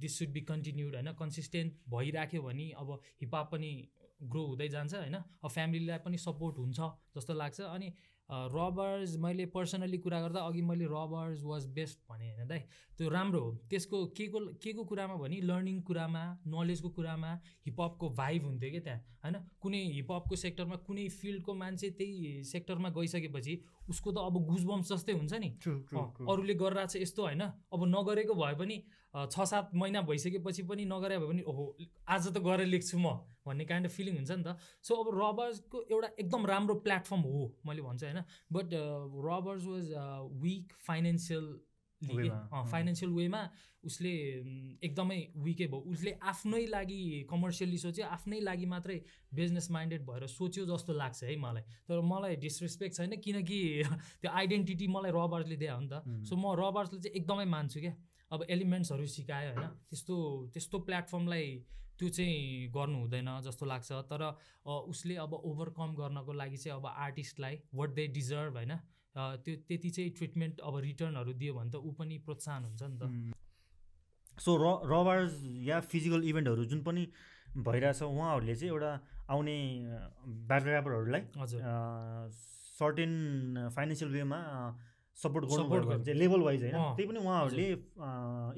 [0.00, 1.12] दिस सुड बी कन्टिन्युड होइन?
[1.18, 2.88] कन्सिस्टेन्ट भइराख्यो भने अब
[3.22, 3.70] हिपहप पनि
[4.22, 5.16] ग्रो हुँदै जान्छ होइन?
[5.16, 6.80] अब फ्यामिलीलाई पनि सपोर्ट हुन्छ
[7.16, 7.88] जस्तो लाग्छ। अनि
[8.30, 12.60] रबर्स मैले पर्सनली कुरा गर्दा अघि मैले रबर्स वाज बेस्ट भने होइन दाइ?
[12.98, 17.32] त्यो राम्रो हो। त्यसको के को के को कुरामा भने लर्निङ कुरामा नलेजको कुरामा
[17.66, 19.36] हिपहपको भाइब हुन्थ्यो क्या त्यहाँ होइन?
[19.60, 23.54] कुनै हिपहपको सेक्टरमा कुनै फिल्डको मान्छे त्यही सेक्टरमा गइसकेपछि
[23.88, 25.50] उसको त अब गुजबम्स जस्तै हुन्छ नि।
[26.30, 28.76] अरूले गरिरहेको छ यस्तो होइन। अब नगरेको भए पनि
[29.14, 31.64] छ सात महिना भइसकेपछि पनि नगरे भए पनि ओहो
[32.08, 33.14] आज त गरेर लेख्छु म
[33.46, 37.40] भन्ने काइन्ड अफ फिलिङ हुन्छ नि त। सो अब रबर्सको एउटा एकदम राम्रो प्लेटफर्म हो
[37.66, 38.66] मैले भन्छु होइन। But
[39.26, 39.90] Raw Barz was
[40.44, 41.50] weak financial.
[42.00, 43.40] Financial वेमा
[43.84, 44.12] उसले
[44.84, 48.96] एकदमै विकै भयो। उसले आफ्नै लागि कमर्सियली सोच्यो आफ्नै लागि मात्रै
[49.34, 53.60] बिजनेस माइन्डेड भएर सोच्यो जस्तो लाग्छ है मलाई। तर मलाई डिसरेस्पेक्ट छैन किनकि
[54.22, 56.24] त्यो आइडेन्टिटी मलाई रबर्सले दियो हो नि त.
[56.28, 57.94] सो म रबर्सले चाहिँ एकदमै मान्छु क्या।
[58.30, 60.16] अब एलिमेन्ट्सहरू सिकायो होइन त्यस्तो
[60.54, 61.46] त्यस्तो प्लेटफर्मलाई
[61.98, 64.22] त्यो चाहिँ गर्नु हुँदैन जस्तो लाग्छ। तर
[64.64, 68.74] उसले अब ओभरकम गर्नको लागि चाहिँ अब आर्टिस्टलाई वाट दे डिजर्भ होइन
[69.44, 73.02] त्यो त्यति चाहिँ ट्रिटमेन्ट अब रिटर्नहरू दियो भने त ऊ पनि प्रोत्साहन हुन्छ नि त।
[74.38, 75.32] सो र रबार्स
[75.68, 77.02] या फिजिकल इभेन्टहरू जुन पनि
[77.66, 78.92] भइरहेछ उहाँहरूले चाहिँ एउटा
[79.28, 79.56] आउने
[80.48, 81.60] ब्याटल ऱ्यापरहरूलाई हजुर।
[82.80, 83.12] सर्टेन
[83.76, 84.38] फाइनेन्सियल वेमा
[85.22, 87.74] सपोर्ट Support गर्नु गर्नु। चाहिँ लेभल वाइज होइन। त्यही पनि उहाँहरूले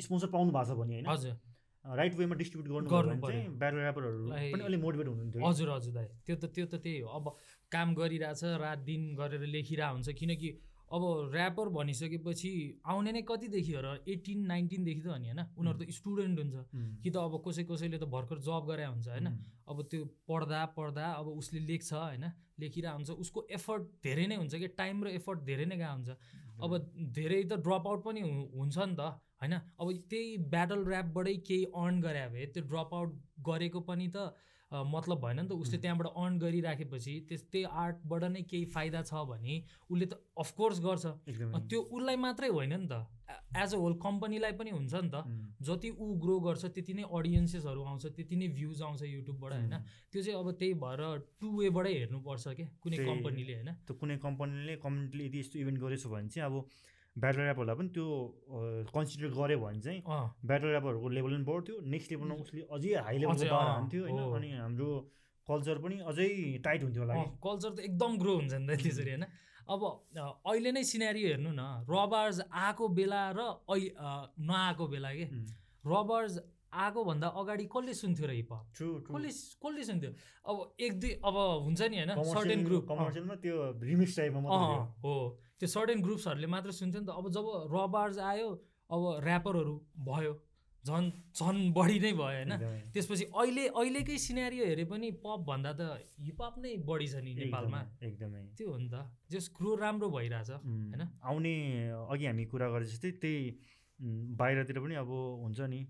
[0.03, 1.41] स्पोन्सर पाउनु भएको छ भने होइन। हजुर।
[1.87, 6.09] राइट वेमा डिस्ट्रिब्युट गर्नु चाहिँ। ब्याटल ऱ्यापरहरू लाई- पनि अलिक मोटिभेट हुनुहुन्थ्यो हजुर हजुर दाइ।
[6.27, 7.37] त्यो त त्यो त त्यही हो। अब
[7.73, 10.59] काम गरिरहेछ रात दिन गरेर लेखिरहेको हुन्छ। किनकि
[10.93, 15.79] अब ऱ्यापर भनिसकेपछि आउने नै कतिदेखि हो र एटिन नाइन्टिनदेखि त हो नि होइन। उनीहरू
[15.79, 16.55] त स्टुडेन्ट हुन्छ।
[17.03, 19.27] कि त अब कसै कसैले त भर्खर जब गरे हुन्छ होइन।
[19.69, 24.55] अब त्यो पढ्दा पढ्दा अब उसले लेख्छ होइन। लेखिरहेको हुन्छ। उसको एफर्ट धेरै नै हुन्छ
[24.55, 26.11] कि टाइम र एफर्ट धेरै नै गएको हुन्छ।
[26.63, 26.77] अब
[27.15, 29.07] धेरै त ड्रप आउट पनि हुन्छ नि त
[29.41, 29.55] होइन?
[29.79, 34.27] अब त्यही ब्याटल ऱ्यापबाटै केही अर्न गरे भए त्यो ड्रप आउट गरेको पनि त
[34.73, 35.79] मतलब भएन नि त उसले.
[35.79, 39.55] त्यहाँबाट अर्न गरिराखेपछि त्यस त्यही आर्टबाट नै केही फाइदा छ भने
[39.91, 41.05] उसले त अफकोर्स गर्छ।
[41.69, 45.17] त्यो उसलाई मात्रै होइन नि त। एज अ होल कम्पनीलाई पनि हुन्छ नि त।
[45.63, 49.75] जति ऊ ग्रो गर्छ त्यति नै अडियन्सेसहरू आउँछ त्यति नै भ्युज आउँछ युट्युबबाट होइन?
[50.13, 51.01] त्यो चाहिँ अब त्यही भएर
[51.41, 53.71] टु वेबाटै हेर्नुपर्छ क्या कुनै कम्पनीले होइन?
[53.87, 56.57] त्यो कुनै कम्पनीले कम्युनिटीले यदि यस्तो इभेन्ट गरेछ भने चाहिँ अब
[57.17, 58.07] ब्याटल ऱ्यापरलाई पनि त्यो
[58.95, 60.01] कन्सिडर गऱ्यो भने चाहिँ
[60.49, 64.51] ब्याटल ऱ्यापरहरूको लेभल पनि बढ्थ्यो। नेक्स्ट लेभलमा उसले अझै हाई लेभलको अँ, हान्थ्यो होइन। अनि
[64.57, 64.89] हाम्रो
[65.49, 66.29] कल्चर पनि अझै
[66.65, 69.25] टाइट हुन्थ्यो होला कल्चर त एकदम ग्रो हुन्छ नि त त्यसरी होइन?
[69.69, 69.81] अब
[70.47, 73.91] अहिले नै सिनेरियो हेर्नु न रबार्स आएको बेला र अहिले
[74.49, 75.27] नआएको बेला के?
[75.87, 76.35] रबार्स
[76.73, 78.33] आएको भन्दा अगाडि कसले सुन्थ्यो र
[78.73, 80.11] ट्रु कसले कसले सुन्थ्यो?
[80.49, 82.85] अब एक दुई अब हुन्छ नि होइन सर्टेन ग्रुप
[83.43, 84.49] त्यो रिमिक्स टाइपमा
[85.05, 85.15] हो।
[85.59, 88.49] त्यो सर्टेन ग्रुप्सहरूले मात्र सुन्थ्यो नि त। अब जब रबार्स आयो
[88.91, 90.33] अब ऱ्यापरहरू भयो
[90.85, 92.53] झन् झन् बढी नै भयो होइन।
[92.91, 95.81] त्यसपछि अहिले अहिलेकै सिनेरियो हेरे पनि पप भन्दा त
[96.19, 100.51] हिपहप नै बढी छ नि नेपालमा। एकदमै, त्यो हो नि त। जस ग्रो राम्रो भइरहेछ
[100.51, 101.03] होइन?
[101.23, 101.55] आउने
[102.11, 103.41] अघि हामी कुरा गरे जस्तै त्यही
[104.01, 105.11] बाहिरतिर पनि अब
[105.43, 105.81] हुन्छ नि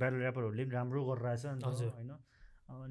[0.00, 2.12] ब्याटल ऱ्यापरहरूले पनि राम्रो गरिरहेछ नि त हजुर। होइन?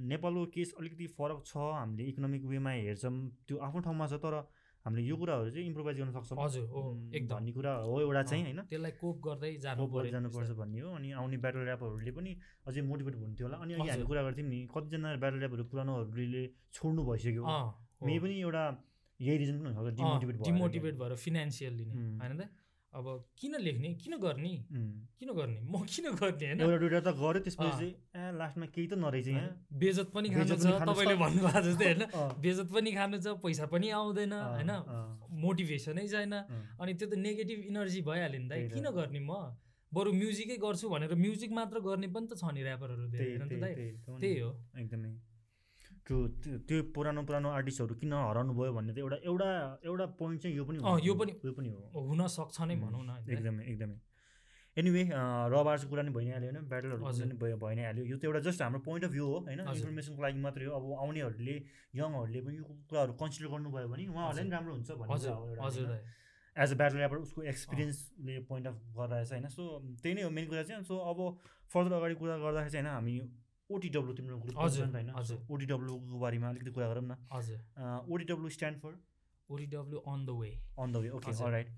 [0.10, 3.16] नेपालको केस अलिकति फरक छ हामीले इकोनोमिक वेमा हेर्छौँ
[3.48, 4.36] त्यो आफ्नो ठाउँमा छ तर
[4.86, 6.82] हामीले यो कुराहरू चाहिँ इम्प्रोभाइज गर्न सक्छौँ। हजुर हो
[7.14, 8.60] एकदम। भन्ने कुरा हो एउटा चाहिँ होइन?
[8.72, 12.32] त्यसलाई कोप गर्दै जानु जानुपर्छ भन्ने हो अनि आउने ब्याटल ऱ्यापरहरूले पनि
[12.68, 17.02] अझै मोटिभेट हुन्थ्यो होला। अनि अघि हामी। कुरा गर्थ्यौँ नि कतिजना ब्याटल ऱ्यापहरू पुरानोहरूले छोड्नु
[17.10, 17.44] भइसक्यो।
[18.08, 18.64] मे पनि एउटा
[19.20, 22.18] यही रिजन पनि हुनसक्छ डिमोटिभेट डिमोटिभेट भएर फिनेन्सियल्ली नै उम्.
[22.22, 22.44] होइन त?
[22.98, 23.06] अब
[23.38, 23.90] किन लेख्ने?
[24.02, 24.54] किन गर्ने.
[25.20, 25.60] किन गर्ने?
[25.62, 26.62] म किन गर्ने होइन?
[26.62, 27.90] एउटा दुइटा त गऱ्यो त्यसपछि
[28.42, 32.04] लास्टमा केही त नरहेछ यहाँ। बेजत पनि खानु छ तपाईँले। भन्नुभएको जस्तै होइन?
[32.42, 34.72] बेजत पनि खानु छ पैसा पनि आउँदैन होइन?
[35.46, 36.34] मोटिभेसनै छैन।
[36.82, 39.32] अनि त्यो त नेगेटिभ इनर्जी भइहाल्यो नि त। किन गर्ने म?
[39.92, 43.88] बरु म्युजिकै गर्छु भनेर म्युजिक मात्र गर्ने पनि त छ नि ऱ्यापरहरू धेरै।
[44.20, 45.12] त्यही हो। एकदमै।
[46.08, 46.18] त्यो
[46.68, 49.48] त्यो- पुरानो पुरानो आर्टिस्टहरू किन हराउनु भयो भन्ने त एउटा एउटा
[49.86, 53.04] एउटा पोइन्ट चाहिँ यो पनि हो। यो पनि- यो पनि हो। हुन सक्छ नै भनौँ
[53.04, 53.12] न?
[53.30, 53.98] एकदमै एकदमै।
[54.78, 55.04] एनिवे
[55.54, 56.68] रबार्सको कुरा नि भइ नै हाल्यो होइन?
[56.70, 59.38] ब्याटलहरू। पनि भइ भइ नै हाल्यो यो त एउटा जस्ट हाम्रो पोइन्ट अफ भ्यू हो
[59.40, 61.56] होइन। इन्फर्मेसनको लागि मात्रै हो। अब आउनेहरूले
[61.98, 65.14] यङहरूले पनि यो कुराहरू कन्सिडर गर्नुभयो भने उहाँहरूलाई पनि राम्रो हुन्छ भन्ने
[65.50, 65.64] एउटा,
[66.64, 69.48] एज अ ब्याटल ऱ्यापर उसको एक्सपिरियन्सले पोइन्ट अफ गरिरहेछ होइन?
[69.58, 69.64] सो
[70.02, 71.20] त्यही नै हो मेन कुरा चाहिँ। सो अब
[71.74, 73.16] फर्दर अगाडि कुरा गर्दाखेरि चाहिँ होइन हामी
[73.70, 75.10] ओटिडब्लु तिम्रो ग्रुप हजुर, होइन?
[75.16, 77.60] हजुर। ओटिडब्लुको बारेमा अलिकति कुरा गरौँ न। हजुर।
[78.10, 78.94] OTW stand for
[79.50, 81.32] OTW on the way on the way okay.
[81.52, 81.70] Right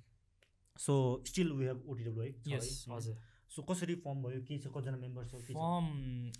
[0.76, 0.94] so
[1.28, 2.60] still we have OTW है
[2.92, 3.18] हजुर।
[3.52, 4.42] सो कसरी फर्म भयो?
[4.46, 4.68] के छ?
[4.70, 5.42] कतिजना मेम्बर छ?
[5.50, 5.88] फर्म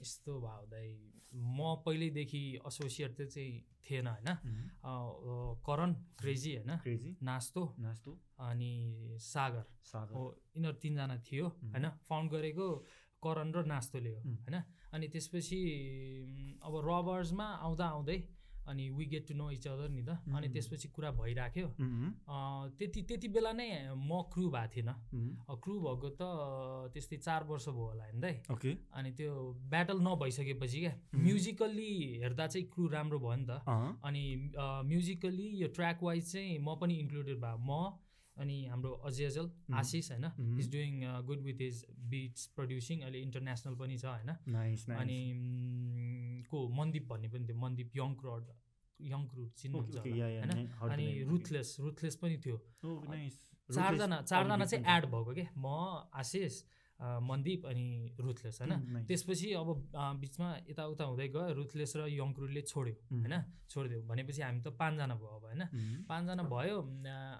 [0.02, 0.90] यस्तो भयो दाइ
[1.34, 3.54] म पहिल्यैदेखि एसोसिएट त चाहिँ
[3.86, 4.30] थिएन होइन?
[5.66, 6.78] करण क्रेजी होइन?
[6.86, 8.72] क्रेजी। नास्तो। नास्तो। अनि
[9.22, 10.26] सागर। सागर। हो
[10.56, 11.46] यिनीहरू तिनजना थियो.
[11.74, 11.90] होइन?
[12.10, 12.68] फाउन्ड गरेको
[13.22, 14.22] करण र नास्तोले हो.
[14.22, 14.58] होइन?
[14.94, 15.60] अनि त्यसपछि
[16.64, 18.20] अब रबर्समा आउँदा आउँदै
[18.70, 20.48] अनि we get to know each other नि त। अनि.
[20.54, 21.68] त्यसपछि कुरा भइराख्यो।
[22.78, 23.68] त्यति त्यति बेला नै
[23.98, 25.30] म क्रु भएको थिएन। Mhm.
[25.64, 26.22] क्रु भएको त
[26.94, 28.36] त्यस्तै चार वर्ष भयो होला होइन दाइ
[28.94, 29.34] अनि त्यो
[29.70, 30.94] ब्याटल नभइसकेपछि क्या.
[31.16, 33.62] म्युजिकल्ली हेर्दा चाहिँ क्रु राम्रो भयो नि त।
[34.06, 34.24] अनि
[34.86, 37.98] म्युजिकल्ली यो ट्र्याक वाइज चाहिँ म पनि इन्क्लुडेड भयो म
[38.40, 40.26] अनि हाम्रो अजेजल आशिष होइन.
[40.60, 46.44] Is doing good with his beats producing अहिले इन्टरनेसनल पनि छ होइन। नाइस अनि म,
[46.50, 48.46] को मन्दीप भन्ने पनि थियो Mandeep young crude
[49.00, 52.58] young crude चिन्नुहुन्छ होइन। अनि रुथलेस रुथलेस पनि थियो।
[53.10, 53.38] नाइस
[53.70, 55.66] चारजना चारजना चाहिँ एड भएको क्या म
[56.16, 56.64] आशिष
[57.00, 57.88] मन्दीप अनि
[58.20, 59.06] रुथलेस होइन?
[59.08, 59.68] त्यसपछि अब
[60.20, 62.96] बिचमा यताउता हुँदै गयो। रुथलेस र यङ क्रुडले छोड्यो.
[63.24, 63.36] होइन?
[63.72, 65.64] छोडिदियो। भनेपछि हामी त पाँचजना भयो अब होइन?
[66.10, 66.78] पाँचजना भयो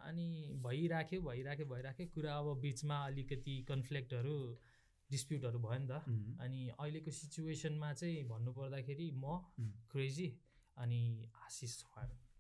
[0.08, 0.28] अनि
[0.64, 4.36] भइराख्यो भइराख्यो भइराख्यो। कुरा अब बिचमा अलिकति कन्फ्लिक्टहरू
[5.10, 5.94] डिस्प्युटहरू भयो नि त।
[6.40, 9.44] अनि अहिलेको सिचुएसनमा चाहिँ भन्नुपर्दाखेरि म.
[9.92, 10.28] क्रेजी
[10.78, 11.02] अनि
[11.46, 11.74] आशिष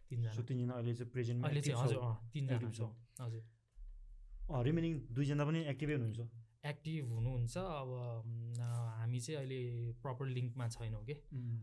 [0.10, 2.00] तिनजना। अहिले चाहिँ प्रेजेन्टमा अहिले चाहिँ हजुर
[2.34, 2.92] तिनजना छौँ।
[3.22, 3.44] हजुर।
[4.66, 6.22] रिमेनिङ दुईजना पनि एक्टिभै हुनुहुन्छ?
[6.64, 7.90] एक्टिभ हुनुहुन्छ अब
[9.00, 9.60] हामी चाहिँ अहिले
[10.04, 11.14] प्रपर लिङ्कमा छैनौँ कि?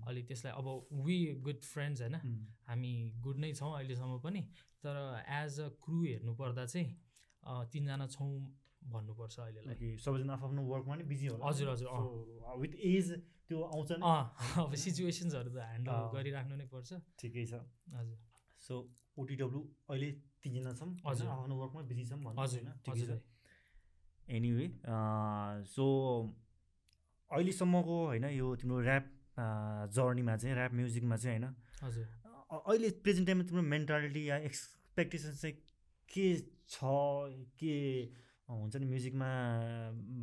[0.06, 0.66] अहिले त्यसलाई अब
[1.04, 2.14] वी गुड फ्रेन्ड्स होइन।
[2.66, 4.42] हामी गुड नै छौँ अहिलेसम्म पनि
[4.82, 4.96] तर
[5.36, 6.88] एज अ crue हेर्नुपर्दा चाहिँ
[7.72, 8.30] तिनजना छौँ
[8.88, 11.88] भन्नुपर्छ अहिलेलाई। सबैजना आफ्नो वर्कमा नि बिजी होला। हजुर, हजुर।
[12.60, 13.12] विथ एज
[13.48, 13.90] त्यो आउँछ
[14.64, 16.90] अब सिचुएसन्सहरू त ह्यान्डल। गरिराख्नु नै पर्छ।
[17.20, 17.60] ठिकै छ।
[17.94, 18.18] हजुर।
[18.60, 18.74] सो
[19.18, 20.10] ओटिडब्लु अहिले
[20.42, 20.90] तिनजना छौँ?
[21.06, 22.62] हजुर। आफ्नो वर्कमा बिजी छौँ भन्नु हजुर?
[22.84, 23.35] ठिकै छ।
[24.28, 24.66] एनिवे
[25.70, 25.86] सो
[27.30, 29.04] अहिलेसम्मको होइन यो तिम्रो ऱ्याप
[29.94, 32.06] जर्नीमा चाहिँ ऱ्याप म्युजिकमा चाहिँ होइन हजुर।
[32.52, 35.54] अहिले प्रेजेन्ट टाइममा तिम्रो मेन्टालिटी या एक्सपेक्टेसन चाहिँ
[36.08, 36.26] के
[36.68, 36.78] छ
[37.60, 37.74] के
[38.48, 39.30] हुन्छ नि म्युजिकमा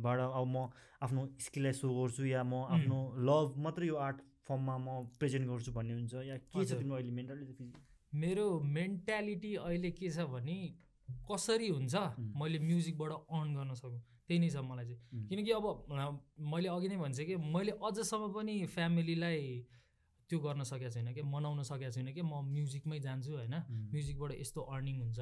[0.04, 0.68] बाट अब म
[1.02, 5.72] आफ्नो स्किललाई सो गर्छु या म आफ्नो लभ मात्रै यो आर्ट फर्ममा म प्रेजेन्ट गर्छु
[5.72, 7.72] भन्ने हुन्छ या के छ। तिम्रो अहिले मेन्टालिटी
[8.12, 8.46] मेरो
[8.78, 10.58] मेन्टालिटी अहिले के छ भने
[11.08, 11.94] कसरी हुन्छ.
[12.40, 15.28] मैले म्युजिकबाट अर्न गर्न सकुँ। त्यही नै छ मलाई चाहिँ.
[15.28, 15.64] किनकि अब
[16.40, 19.40] मैले अघि नै भन्छ कि मैले अझसम्म पनि फ्यामिलीलाई
[20.30, 23.54] त्यो गर्न सकेको छैन कि मनाउन सकेको छैन कि म म्युजिकमै जान्छु होइन?
[23.92, 25.20] म्युजिकबाट यस्तो अर्निङ हुन्छ।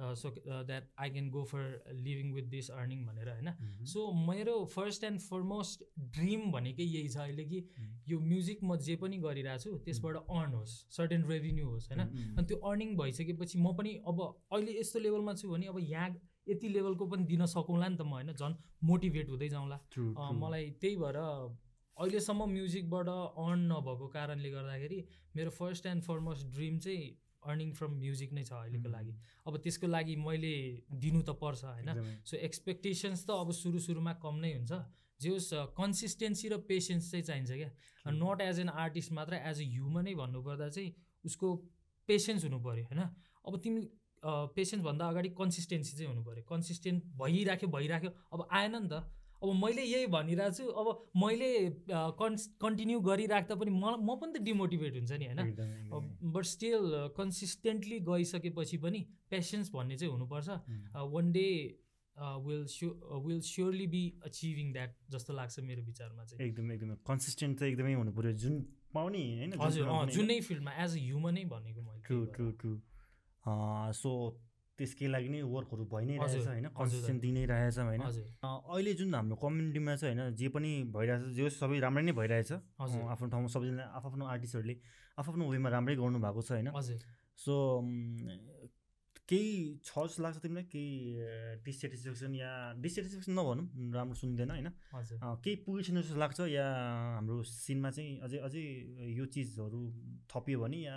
[0.00, 0.30] So
[0.66, 3.50] that I can go for living with this earning भनेर होइन?
[3.86, 5.84] सो मेरो फर्स्ट एन्ड फरमोस्ट
[6.16, 7.90] ड्रिम भनेकै यही छ अहिले कि Mm.
[8.08, 12.00] यो म्युजिक म जे पनि गरिरहेको छु त्यसबाट अर्न होस् सर्टेन रेभिन्यू होस् होइन?
[12.36, 14.20] अनि त्यो अर्निङ भइसकेपछि म पनि अब
[14.52, 16.08] अहिले यस्तो लेभलमा छु भने अब यहाँ
[16.48, 18.32] यति लेभलको पनि दिन सकौँला नि त म होइन?
[18.32, 19.80] झन् मोटिभेट हुँदै जाउँला।
[20.40, 25.00] मलाई त्यही भएर अहिलेसम्म म्युजिकबाट अर्न नभएको कारणले गर्दाखेरि
[25.36, 27.08] मेरो फर्स्ट एन्ड फरमोस्ट ड्रिम चाहिँ
[27.42, 28.88] अर्निङ फ्रम म्युजिक नै छ अहिलेको.
[28.90, 29.12] लागि।
[29.46, 30.54] अब त्यसको लागि मैले
[30.92, 31.90] दिनु त पर्छ होइन?
[32.24, 34.72] सो एक्सपेक्टेसन्स त अब सुरु सुरुमा कम नै हुन्छ।
[35.20, 37.70] जे होस् कन्सिस्टेन्सी र पेसेन्स चाहिँ चाहिन्छ क्या।
[38.06, 40.90] नट एज एन आर्टिस्ट मात्र एज अ ह्युमनै भन्नुपर्दा चाहिँ
[41.24, 41.48] उसको
[42.08, 43.00] पेसेन्स हुनु पऱ्यो होइन?
[43.44, 43.80] अब तिमी
[44.56, 49.04] पेसेन्स भन्दा अगाडि कन्सिस्टेन्सी चाहिँ हुनु पऱ्यो कन्सिस्टेन्ट भइराख्यो भइराख्यो। अब आएन नि त।
[49.42, 50.86] अब मैले यही भनिरहेको छु अब
[51.16, 51.50] मैले
[52.20, 55.40] कन्स कन्टिन्यू गरिराख्दा पनि म म पनि त डिमोटिभेट हुन्छ नि होइन?
[56.34, 56.82] बट स्टिल
[57.16, 60.48] कन्सिस्टेन्टली गइसकेपछि पनि पेसेन्स भन्ने चाहिँ हुनुपर्छ।
[61.14, 61.46] One day
[62.16, 62.88] will sure
[63.26, 67.94] will surely be achieving that जस्तो लाग्छ मेरो विचारमा चाहिँ। एकदम एकदमै। कन्सिस्टेन्ट चाहिँ एकदमै
[67.94, 68.54] हुनु पऱ्यो। जुन
[68.94, 72.72] पाउने होइन हजुर जुनै फिल्डमा एज अ ह्युमनै भनेको मैले ट्रु ट्रु। ट्रु
[73.96, 74.10] सो
[74.80, 76.66] त्यसकै लागि नै वर्कहरू भइ नै रहेछ होइन?
[76.80, 78.02] कन्सिस्टेन्ट दिइ नै रहेछ होइन?
[78.48, 80.34] अहिले जुन हाम्रो कम्युनिटीमा चाहिँ होइन?
[80.40, 82.50] जे पनि भइरहेछ जे सबै राम्रै नै भइरहेछ।
[82.80, 84.76] आफ्नो ठाउँमा सबैजना आफ्नो आर्टिस्टहरूले
[85.20, 86.68] आफ्नो वेमा राम्रै गर्नुभएको छ होइन?
[87.44, 87.54] सो
[89.30, 90.66] केही छ जस्तो लाग्छ तिमीलाई?
[90.74, 92.50] केही डिसेटिस्फ्याक्सन या
[92.82, 94.68] डिसेटिस्फ्याक्सन नभनौँ राम्रो सुन्दैन होइन?
[95.44, 96.66] केही पुगेको जस्तो लाग्छ या
[97.14, 98.64] हाम्रो सिनमा चाहिँ अझै अझै
[99.18, 99.80] यो चिजहरू
[100.26, 100.96] थपियो भने या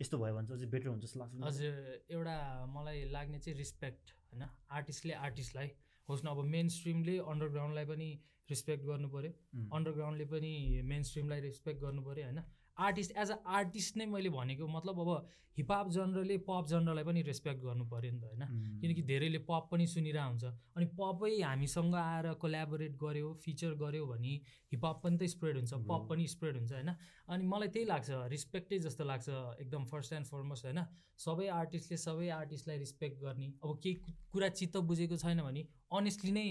[0.00, 1.34] यस्तो भयो भने चाहिँ अझै बेटर हुन्छ जस्तो लाग्छ?
[1.44, 1.74] हजुर
[2.16, 2.36] एउटा
[2.74, 4.44] मलाई लाग्ने चाहिँ रिस्पेक्ट होइन?
[4.78, 5.68] आर्टिस्टले आर्टिस्टलाई
[6.08, 8.08] होस् न अब मेन स्ट्रिमले अन्डरग्राउन्डलाई पनि
[8.50, 9.32] रिस्पेक्ट गर्नु पऱ्यो
[9.76, 10.52] अन्डरग्राउन्डले पनि
[10.84, 12.40] मेन स्ट्रिमलाई रेस्पेक्ट गर्नु पऱ्यो होइन?
[12.78, 17.60] आर्टिस्ट एज अ आर्टिस्ट नै मैले भनेको मतलब अब हिपहप जनरले पप जनरलाई पनि रेस्पेक्ट
[17.62, 18.42] गर्नु पऱ्यो नि त होइन?
[18.80, 20.44] किनकि धेरैले पप पनि सुनिरहेको हुन्छ।
[20.76, 24.34] अनि पपै हामीसँग आएर कोल्याबोरेट गर्यो फिचर गर्यो भने
[24.72, 26.90] हिपहप पनि त स्प्रेड हुन्छ। पप पनि स्प्रेड हुन्छ होइन?
[27.28, 29.28] अनि मलाई त्यही लाग्छ रिस्पेक्टै जस्तो लाग्छ
[29.62, 30.80] एकदम फर्स्ट एन्ड फरमोस्ट होइन?
[31.18, 33.94] सबै आर्टिस्टले सबै आर्टिस्टलाई रिस्पेक्ट गर्ने। अब केही
[34.32, 36.46] कुरा चित्त बुझेको छैन भने अनेस्टली नै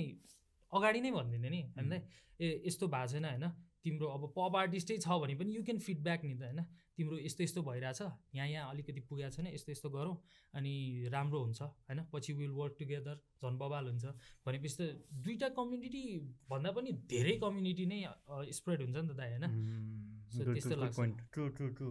[0.72, 2.02] अगाडि नै भनिदिने नि हामीलाई।
[2.40, 3.46] ए यस्तो भएको छैन होइन?
[3.86, 6.62] तिम्रो अब पप आर्टिस्टै छ भने पनि यु क्यान फिडब्याक नि त होइन?
[6.98, 8.02] तिम्रो यस्तो यस्तो भइरहेछ
[8.36, 10.16] यहाँ यहाँ अलिकति पुगेको छैन यस्तो यस्तो गरौँ
[10.54, 10.74] अनि
[11.12, 12.00] राम्रो हुन्छ होइन?
[12.14, 14.06] पछि विल वर्क टुगेदर झन् बबाल हुन्छ
[14.46, 14.82] भनेपछि त
[15.26, 16.04] दुइटा कम्युनिटी
[16.50, 18.00] भन्दा पनि धेरै कम्युनिटी नै
[18.54, 19.46] स्प्रेड हुन्छ नि त दाइ होइन?
[20.34, 21.00] त्यस्तो लाग्छ।
[21.34, 21.90] ट्रु ट्रु ट्रु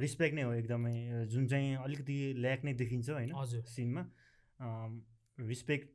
[0.00, 0.94] रिस्पेक्ट नै हो एकदमै
[1.32, 3.32] जुन चाहिँ अलिकति ल्याक नै देखिन्छ होइन?
[3.34, 4.02] हजुर। सिनमा।
[5.38, 5.88] रिस्पेक्ट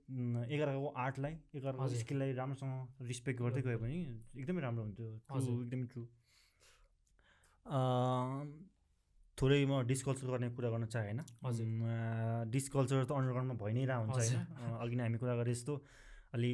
[0.52, 1.34] एघारको आर्टलाई
[1.80, 4.00] हजुर। स्किललाई राम्रोसँग रिस्पेक्ट गर्दै गयो भने
[4.36, 5.08] एकदमै राम्रो हुन्थ्यो।
[5.64, 6.02] एकदमै ट्रु
[9.38, 11.68] थोरै म डिस्कल्चर गर्ने कुरा गर्न चाहेँ होइन हजुर।
[12.52, 15.74] डिस्कल्चर त अन्डरग्राउन्डमा भइ नै रहेको हुन्छ होइन अघि नै हामी कुरा गरे जस्तो
[16.36, 16.52] अलि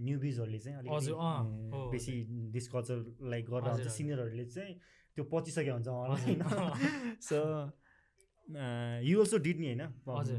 [0.00, 2.14] न्युबिजहरूले चाहिँ अलिकति हजुर, अँ, ए, हो, बेसी
[2.50, 4.74] डिस्कल्चरलाई गरेर हुन्छ। सिनियरहरूले चाहिँ
[5.16, 5.88] त्यो पचिसकेको हुन्छ।
[6.24, 6.40] होइन
[7.28, 7.38] सो
[8.44, 9.82] यु अल्सो डिड नि होइन।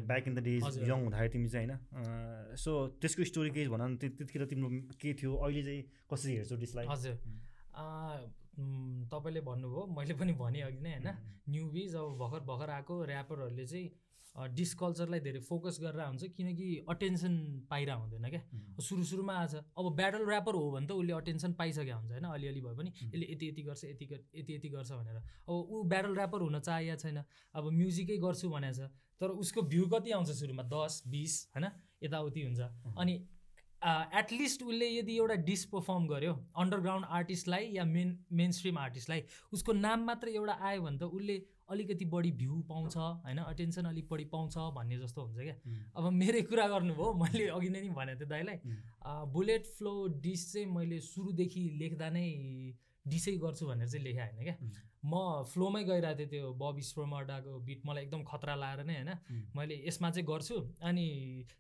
[0.08, 0.64] Back in the days.
[0.86, 2.56] Young हुँदाखेरि तिमी चाहिँ होइन?
[2.56, 4.70] सो त्यसको स्टोरी केही भन त्यतिखेर तिम्रो
[5.01, 5.32] के थियो?
[5.36, 5.82] अहिले चाहिँ
[6.14, 7.16] कसरी हेर्छौ डिसलाई हजुर।
[9.12, 11.10] तपाईँले भन्नुभयो मैले पनि भने अघि नै होइन?
[11.49, 13.88] न्युबिज अब भर्खर भर्खर आएको ऱ्यापरहरूले चाहिँ
[14.36, 17.36] डिसकल्चरलाई धेरै फोकस गरेर हुन्छ किनकि अटेन्सन
[17.69, 18.41] पाइरहेको हुँदैन क्या।
[18.83, 22.25] सुरु सुरुमा आछ अब ब्याटल ऱ्यापर हो भने त उसले अटेन्सन पाइसकेको हुन्छ होइन?
[22.25, 22.91] अलिअलि भए पनि.
[23.03, 24.05] यसले यति यति गर्छ यति
[24.36, 27.23] यति यति गर्छ भनेर। अब ऊ ब्याटल ऱ्यापर हुन चाहेको छैन
[27.55, 30.63] अब म्युजिकै गर्छु भनेको छ तर उसको भ्यू कति आउँछ सुरुमा?
[30.65, 31.71] दस बिस होइन?
[32.03, 32.59] यताउति हुन्छ।
[32.99, 33.15] अनि
[33.81, 39.23] एटलिस्ट उसले यदि एउटा डिस पर्फर्म गर्यो अन्डरग्राउन्ड आर्टिस्टलाई या मेन मेन स्ट्रिम आर्टिस्टलाई
[39.53, 41.36] उसको नाम मात्र एउटा आयो भने त उसले
[41.70, 43.38] अलिकति बढी भ्यू पाउँछ होइन?
[43.39, 45.55] अटेन्सन अलिक बढी पाउँछ भन्ने जस्तो हुन्छ क्या।
[45.97, 48.57] अब मेरै कुरा गर्नुभयो मैले अघि नै नि भनेको थिएँ दाइलाई।
[49.34, 52.28] बुलेट फ्लो डिस चाहिँ मैले सुरुदेखि लेख्दा नै
[53.05, 54.57] डिसै गर्छु भनेर चाहिँ लेखेको होइन क्या.
[55.05, 59.11] म फ्लोमै गइरहेको थिएँ त्यो बबी स्प्रोमर्डाको बिट मलाई एकदम खतरा लाएर नै होइन।
[59.55, 61.07] मैले यसमा चाहिँ गर्छु अनि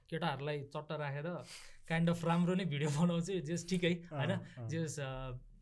[0.09, 1.27] केटाहरूलाई चट्ट राखेर
[1.85, 4.31] काइन्ड अफ राम्रो नै भिडियो बनाउँछु जस ठिकै होइन?
[4.69, 4.97] जस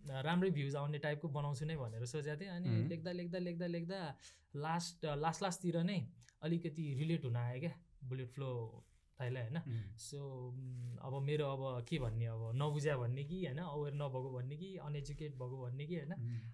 [0.08, 2.88] राम्रै भ्युज आउने टाइपको बनाउँछु नै भनेर सोचेको थिएँ। अनि.
[2.88, 4.16] लेख्दा लेख्दा लेख्दा लेख्दा
[4.56, 6.08] लास्ट लास्ट लास्टतिर नै
[6.42, 7.74] अलिकति रिलेट हुन आयो क्या
[8.04, 8.86] बुलेट फ्लो
[9.20, 9.60] दाइलाई होइन।
[9.98, 10.20] सो
[10.52, 14.78] mm, अब मेरो अब के भन्ने अब नबुझ्या भन्ने कि होइन अवेर नभएको भन्ने कि
[14.78, 16.12] अनएजुकेट भएको भन्ने कि होइन।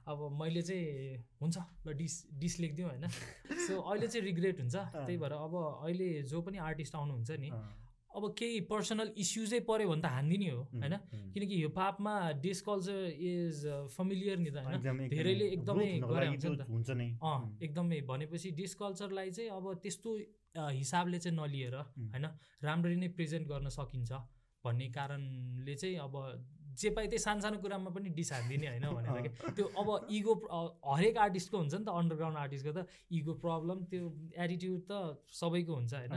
[0.07, 3.07] अब मैले चाहिँ हुन्छ ल डिस डिस लेखिदिउँ होइन।
[3.67, 7.49] सो अहिले चाहिँ रिग्रेट हुन्छ त्यही भएर अब अहिले जो पनि आर्टिस्ट आउनुहुन्छ नि
[8.15, 10.95] अब केही पर्सनल इस्युजै पऱ्यो भने त हानिदिने हो होइन?
[11.33, 12.97] किनकि हिपहपमा डिस कल्चर
[13.29, 13.55] इज
[13.95, 15.07] फमिलियर नि त होइन?
[15.13, 16.27] धेरैले एकदमै गरे
[16.73, 20.17] हुन्छ नि अँ एकदमै। भनेपछि डिस कल्चरलाई चाहिँ अब त्यस्तो
[20.57, 22.25] हिसाबले चाहिँ नलिएर होइन?
[22.63, 24.11] राम्ररी नै प्रेजेन्ट गर्न सकिन्छ
[24.65, 26.15] भन्ने कारणले चाहिँ अब
[26.79, 28.85] जे पाए त्यही सानो सानो कुरामा पनि डिस हानिदिने होइन?
[28.95, 29.87] भनेर क्या त्यो अब
[30.17, 30.33] इगो
[30.95, 32.79] हरेक आर्टिस्टको हुन्छ नि त अन्डरग्राउन्ड आर्टिस्टको त
[33.19, 34.03] इगो प्रब्लम त्यो
[34.45, 34.93] एटिट्युड त
[35.39, 36.13] सबैको हुन्छ होइन?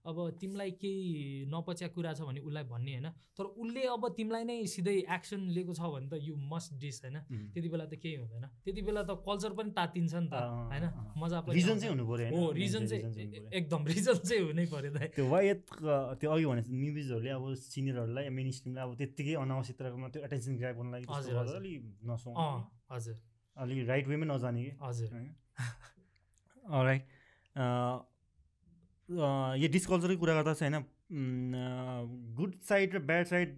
[0.00, 4.56] अब तिमीलाई केही नपच्या कुरा छ भने उसलाई भन्ने होइन। तर उसले अब तिमीलाई नै
[4.66, 7.16] सिधै एक्सन लिएको छ भने त यु मस्ट डिस होइन।
[7.52, 10.40] त्यति बेला त केही हुँदैन। त्यति बेला त कल्चर पनि तातिन्छ नि त
[10.72, 10.84] होइन।
[11.20, 12.50] मजा पनि रिजन। चाहिँ हुनु पऱ्यो हो?
[12.52, 13.02] रिजन चाहिँ।
[13.60, 15.60] एकदम रिजन चाहिँ हुनै पऱ्यो दाइ त्यो वायत
[16.20, 20.74] त्यो अघि भने म्युजिकहरूले अब सिनियरहरूलाई मेन स्ट्रिमलाई अब त्यत्तिकै अनावश्यक तरिकामा त्यो एटेन्सन ग्राप
[20.80, 22.30] गर्न लागि हजुर। अलिक नसो
[22.90, 23.16] हजुर।
[23.56, 24.72] अलिक राइट वेमै नजाने कि?
[24.80, 25.08] हजुर।
[26.88, 27.04] राइट
[29.10, 30.84] यो डिस्कल्चरै कुरा गर्दा चाहिँ होइन
[32.38, 33.48] गुड साइड र ब्याड साइड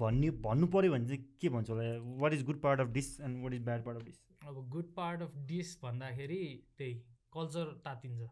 [0.00, 1.84] भन्ने भन्नु पऱ्यो भने चाहिँ के भन्छ होला?
[2.22, 4.88] What is good part of diss and what is bad part of diss अब गुड
[4.96, 6.42] पार्ट अफ डिस भन्दाखेरि
[6.78, 6.94] त्यही
[7.32, 8.28] कल्चर तातिन्छ।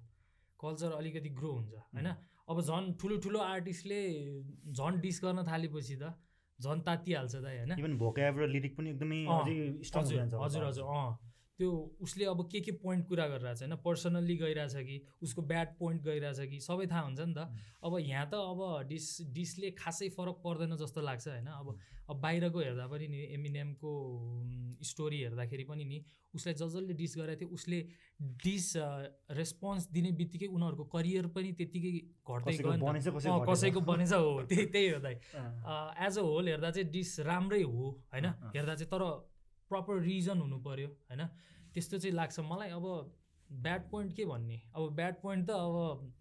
[0.61, 2.09] कल्चर अलिकति ग्रो हुन्छ होइन?
[2.51, 4.01] अब झन् ठुलो ठुलो आर्टिस्टले
[4.73, 6.13] झन् डिस गर्न थालेपछि त
[6.59, 7.73] झन् तातिहाल्छ दाइ होइन?
[7.79, 11.11] इभन भोक्याब र लिरिक पनि एकदमै हजुर हजुर अँ।
[11.61, 13.77] त्यो उसले अब के के पोइन्ट कुरा गरिरहेछ होइन?
[13.85, 17.53] पर्सनल्ली गइरहेछ कि उसको ब्याड पोइन्ट गइरहेछ कि सबै थाहा हुन्छ नि त।
[17.85, 21.47] अब यहाँ त अब डिस डिसले खासै फरक पर्दैन जस्तो लाग्छ होइन?
[21.47, 21.77] अब
[22.11, 23.91] अब बाहिरको हेर्दा पनि नि एमिनेमको
[24.83, 25.99] स्टोरी हेर्दाखेरि पनि नि
[26.35, 27.79] उसलाई ज जसले डिस गरेको थियो उसले
[28.43, 28.67] डिस
[29.37, 31.93] रेस्पोन्स दिने बित्तिकै उनीहरूको करियर पनि त्यत्तिकै
[32.25, 36.89] घट्दै गयो। कसैको बनेछ हो त्यही त्यही हो दाइ। अँ, एज अ होल हेर्दा चाहिँ
[36.91, 39.03] डिस राम्रै हो होइन। हेर्दा चाहिँ तर
[39.71, 41.23] प्रपर रिजन हुनु पऱ्यो होइन?
[41.75, 42.87] त्यस्तो चाहिँ लाग्छ। मलाई अब
[43.51, 44.59] ब्याड पोइन्ट के भन्ने?
[44.75, 46.13] अब ब्याड पोइन्ट त अब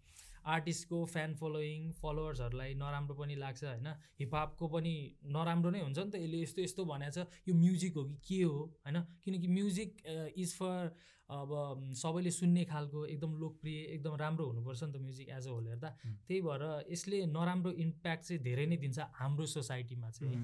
[0.50, 3.88] आर्टिस्टको फ्यान फलोइङ फलोवर्सहरूलाई नराम्रो पनि लाग्छ होइन?
[4.18, 4.94] हिपहपको पनि
[5.28, 8.42] नराम्रो नै हुन्छ नि त। यसले यस्तो यस्तो भनेको छ यो म्युजिक हो कि के
[8.42, 8.96] हो होइन?
[9.24, 9.90] किनकि म्युजिक
[10.36, 10.94] इज फर
[11.30, 15.50] अब म, सबैले सुन्ने खालको एकदम लोकप्रिय एकदम राम्रो हुनुपर्छ नि त म्युजिक एज अ
[15.50, 15.88] होल हेर्दा।
[16.26, 20.38] त्यही भएर यसले नराम्रो इम्प्याक्ट चाहिँ धेरै नै दिन्छ हाम्रो सोसाइटीमा चाहिँ।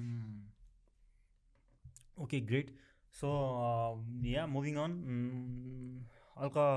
[2.23, 2.67] Okay great.
[3.13, 3.29] So
[4.25, 4.93] yeah moving on
[6.37, 6.67] हल्का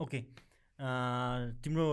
[0.00, 0.20] ओके
[1.64, 1.86] तिम्रो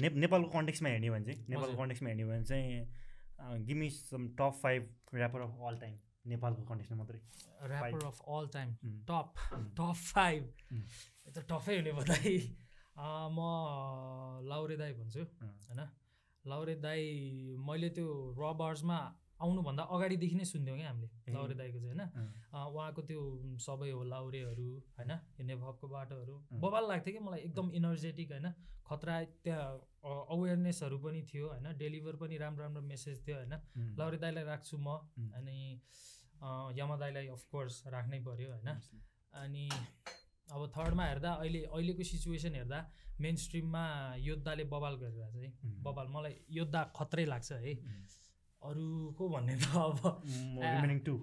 [0.00, 4.82] ने नेपालको कन्टेक्समा हेर्ने भने चाहिँ नेपालको। कन्टेक्समा हेर्ने भने चाहिँ gimme some top five
[5.14, 5.94] rapper of all time
[6.32, 7.18] नेपालको कन्टेक्समा मात्रै।
[7.68, 8.74] Rapper of all time
[9.08, 9.34] top
[9.78, 10.42] top five
[11.34, 12.36] त टफै हुने दाइ
[12.92, 13.38] अँ, म
[14.48, 15.80] लाउरे दाई भन्छु अँ, होइन?
[16.44, 18.08] लाउरे दाई मैले त्यो
[18.38, 18.98] रबर्समा
[19.42, 22.02] आउनुभन्दा अगाडिदेखि नै सुन्थ्यौँ क्या हामीले। लाउरे दाईको चाहिँ होइन
[22.72, 23.20] उहाँको त्यो
[23.66, 24.68] सबै हो लाउरेहरू
[24.98, 25.12] होइन
[25.48, 28.48] नेभपको बाटोहरू। बबाल लाग्थ्यो कि मलाई एकदम इनर्जेटिक होइन
[28.86, 29.68] खतरा त्यहाँ
[30.34, 33.54] अवेरनेसहरू पनि थियो होइन डेलिभर पनि राम्रो राम्रो मेसेज थियो होइन
[33.98, 34.88] लाउरे दाईलाई राख्छु म.
[35.34, 35.58] अनि
[36.78, 38.68] यमा दाईलाई अफकोर्स राख्नै पऱ्यो होइन
[39.34, 39.68] अनि
[40.48, 42.78] अब थर्डमा हेर्दा अहिले अहिलेको सिचुएसन हेर्दा
[43.20, 43.84] मेन स्ट्रिममा
[44.20, 45.76] योद्धाले बबाल गरिरहेको छ है उम्.
[45.82, 47.74] बबाल मलाई योद्धा खत्रै लाग्छ है.
[48.70, 49.98] अरूको भन्ने त अब
[51.08, 51.18] two.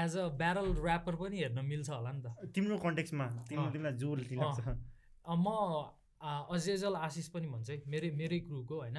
[0.00, 4.58] As a battle rapper पनि हेर्न मिल्छ होला नि त तिम्रो कन्टेक्समा। तिमीलाई जो लाग्छ
[4.68, 5.94] अँ, म
[6.50, 8.96] अजेजल आशिष पनि भन्छ है मेरै मेरै क्रुको होइन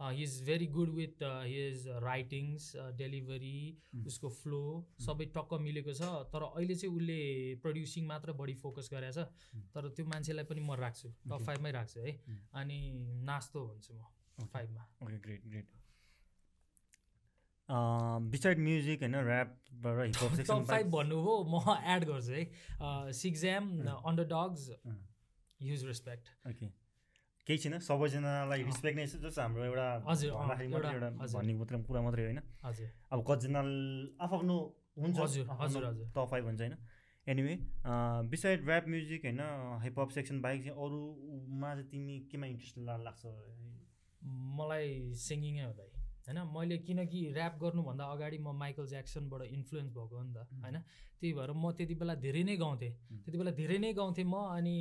[0.00, 2.64] he is very good with his writings
[2.98, 3.60] delivery.
[4.06, 4.62] उसको फ्लो
[5.06, 7.18] सबै टक्क मिलेको छ तर अहिले चाहिँ उसले
[7.62, 9.28] प्रड्युसिङ मात्र बढी फोकस गरेको छ.
[9.74, 11.38] तर त्यो मान्छेलाई पनि म राख्छु टप.
[11.46, 12.18] फाइभमै राख्छु है.
[12.60, 12.78] अनि
[13.30, 14.02] नाच्दो भन्छु म.
[14.52, 15.66] फाइभमा okay great great
[17.68, 19.50] beside music होइन ऱ्याप
[19.84, 24.70] र हिपहप टप सेक्सन फाइभ भन्नुभयो म एड गर्छु है। सिक्जाम underdogs.
[25.60, 26.66] Use respect okay
[27.46, 29.86] केही छैन सबैजनालाई रिस्पेक्ट नै छ जस्तो हाम्रो एउटा
[30.62, 33.60] एउटा-। भन्ने मात्रै कुरा मात्रै होइन। हजुर। अब कतिजना
[34.26, 34.56] आफ्नो
[34.98, 36.76] हुन्छ हजुर, हजुर, हजुर। टप फाइभ हुन्छ होइन।
[37.26, 37.54] एनिवे
[38.32, 39.40] बिसाइड ऱ्याप म्युजिक होइन
[39.84, 43.22] हिपहप सेक्सन बाहेक चाहिँ अरूमा चाहिँ तिमी केमा इन्ट्रेस्ट लाग्छ?
[44.58, 44.90] मलाई
[45.26, 45.88] सिङ्गिङै हो दाइ
[46.26, 46.38] होइन?
[46.52, 50.38] मैले किनकि ऱ्याप गर्नुभन्दा अगाडि म माइकल ज्याक्सनबाट इन्फ्लुएन्स भएको हो नि त.
[50.62, 50.76] होइन?
[51.20, 52.92] त्यही भएर म त्यति बेला धेरै नै गाउँथेँ.
[53.24, 54.76] त्यति बेला धेरै नै गाउँथेँ म अनि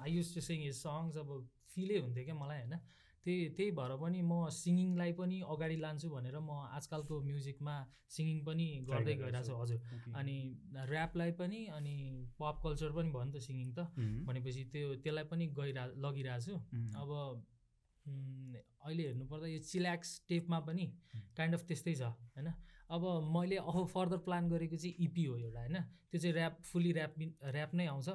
[0.00, 1.30] I used to sing his songs अब
[1.68, 2.78] फिलै हुन्थ्यो क्या मलाई होइन?
[3.26, 7.76] त्यही त्यही भएर पनि म सिङ्गिङलाई पनि अगाडि लान्छु भनेर म आजकलको म्युजिकमा
[8.08, 9.78] सिङ्गिङ पनि गर्दै गइरहेको छु हजुर।
[10.12, 10.36] अनि
[10.84, 11.94] ऱ्यापलाई पनि अनि
[12.38, 13.80] पप कल्चर पनि भयो नि त सिङ्गिङ त।
[14.26, 16.54] भनेपछि त्यो त्यसलाई पनि गइरह लगिरहेको छु।
[17.00, 17.08] अब
[18.06, 20.86] अहिले हेर्नुपर्दा यो चिल्याक्स टेपमा पनि
[21.36, 22.02] काइन्ड अफ त्यस्तै छ
[22.36, 22.48] होइन?
[22.90, 23.02] अब
[23.36, 25.76] मैले अब फर्दर प्लान गरेको चाहिँ इपी हो एउटा होइन?
[26.10, 27.14] त्यो चाहिँ ऱ्याप फुल्ली ऱ्याप
[27.54, 28.08] ऱ्याप नै आउँछ।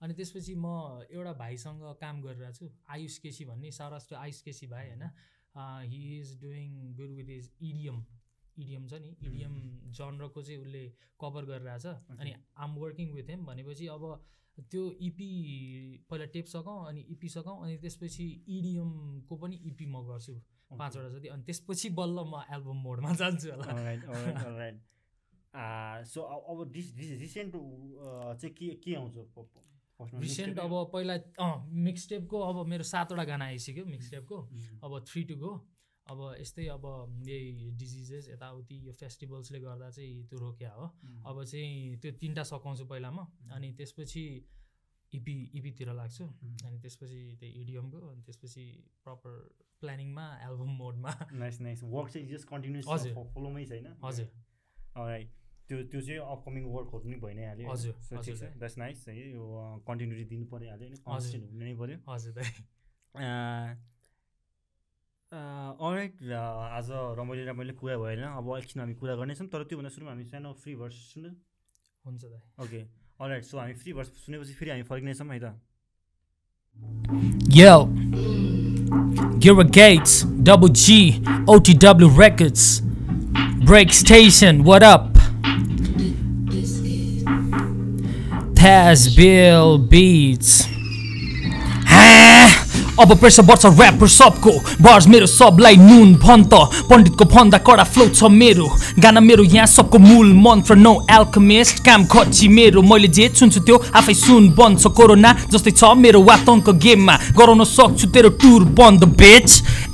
[0.00, 0.66] अनि त्यसपछि म
[1.10, 5.04] एउटा भाइसँग काम गरिरहेको छु आयुष केसी भन्ने साराष्ट्र आयुष केसी भाइ होइन?
[5.90, 8.04] He is doing good with is idiom
[8.58, 9.52] idiom छ नि इडियम
[9.92, 10.82] जनरको चाहिँ उसले
[11.20, 11.86] कभर गरिरहेछ।
[12.20, 14.02] अनि आम वर्किङ विथ हिम भनेपछि अब
[14.70, 15.28] त्यो इपी
[16.10, 20.34] पहिला टेप सघाउँ अनि इपी सघाउँ अनि त्यसपछि इडिएमको पनि इपी म गर्छु
[20.78, 23.66] पाँचवटा जति। अनि त्यसपछि बल्ल म एल्बम मोडमा जान्छु होला।
[26.04, 29.16] सो अब रिसेन्ट चाहिँ के के आउँछ?
[30.00, 31.14] रिसेन्ट अब पहिला
[31.72, 34.84] मिक्स टेपको अब मेरो सातवटा गाना आइसक्यो मिक्स टेपको Mm.
[34.84, 35.52] अब थ्री टु गो
[36.06, 36.84] अब यस्तै अब
[37.28, 40.86] यही डिजिजेस यताउति यो फेस्टिभल्सले गर्दा चाहिँ त्यो रोक्या हो.
[41.26, 44.24] अब चाहिँ त्यो तिनवटा सघाउँछु पहिला म अनि त्यसपछि
[45.12, 46.24] इपी इपीतिर लाग्छु.
[46.66, 48.64] अनि त्यसपछि त्यो इडियमको अनि त्यसपछि
[49.04, 49.32] प्रपर
[49.80, 52.84] प्लानिङमा एल्बम मोडमा नाइस नाइस वर्क चाहिँ जस्ट कन्टिन्युस।
[53.34, 54.28] फलोमै छैन हजुर।
[54.96, 55.28] राइट
[55.68, 57.94] त्यो त्यो चाहिँ अपकमिङ वर्कहरू पनि भइ नै हाल्यो हजुर।
[58.62, 59.42] द्याट्स नाइस है। यो
[59.88, 62.32] कन्टिन्युटी दिनु पऱ्यो हाल्यो होइन कन्सिस्टेन्ट हुनु नै पऱ्यो हजुर
[65.32, 70.24] अलराइट आज रमाइलो रमाइलो कुरा होइन अब एकछिन हामी कुरा गर्नेछौँ तर त्योभन्दा सुरुमा हामी
[70.24, 71.30] सानो फ्री भर्स सुन्नु।
[72.06, 72.80] हुन्छ दाइ। ओके।
[73.24, 75.58] अलराइट सो हामी फ्री भर्स सुनेपछि फेरि हामी फर्किनेछौँ है त।
[77.56, 77.88] Yo,
[79.40, 80.14] Gira Gates,
[80.48, 81.18] Double G,
[81.48, 82.82] OTW Records,
[83.64, 85.18] Break Station, what up?
[88.54, 90.75] Taz Bill Beats.
[93.00, 96.54] अब प्रेसर बढ्छ ऱ्यापर सबको। बर्स मेरो सबलाई नुन भन् त
[96.88, 98.66] पण्डितको भन्दा कडा फ्लो छ मेरो।
[98.98, 103.76] गाना मेरो यहाँ सबको मूल मन्त्र। नो एल्कमेस्ट काम खच्ची मेरो। मैले जे सुन्छु त्यो
[103.94, 109.48] आफै सुन बन्छ। कोरोना जस्तै छ मेरो आतङ्क गेममा। गराउन सक्छु तेरो टुर बन्द बेच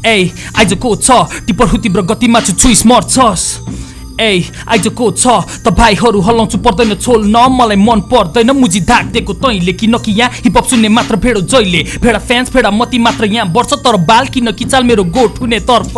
[0.06, 1.10] ए आइजको छ
[1.46, 3.44] टिपर तिम्रो गतिमा छु छुइस मर्छस्।
[4.22, 5.26] ए आइजको छ
[5.58, 10.88] त भाइहरू हल्लाउँछु पर्दैन छोल्न मलाई मन पर्दैन मुजी ढाकिदिएको तैँले किनकि यहाँ हिपहप सुन्ने
[10.90, 15.04] मात्र भेडो जहिले भेडा फ्यान्स भेडा मती मात्र यहाँ बढ्छ तर बाल किनकि चाल मेरो
[15.12, 15.94] गोठ हुने तर्फ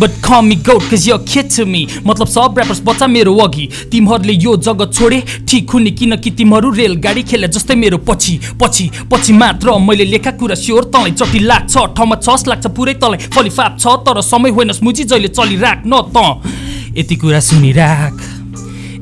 [0.00, 4.56] बट कमी गोट कज यो खेच मी मतलब सब ऱ्यापर्स बच्चा मेरो अघि तिमीहरूले यो
[4.62, 10.04] जगत छोडे ठिक हुने किनकि तिमीहरू रेलगाडी खेले जस्तै मेरो पछि पछि पछि मात्र मैले
[10.06, 14.50] लेखा कुरा स्योर तँलाई चटी लाग्छ ठाउँमा छस लाग्छ पुरै तँलाई फलिफाप छ तर समय
[14.52, 18.37] होइनस् मुजी जहिले चलिराख न त यति कुरा सुनिराख।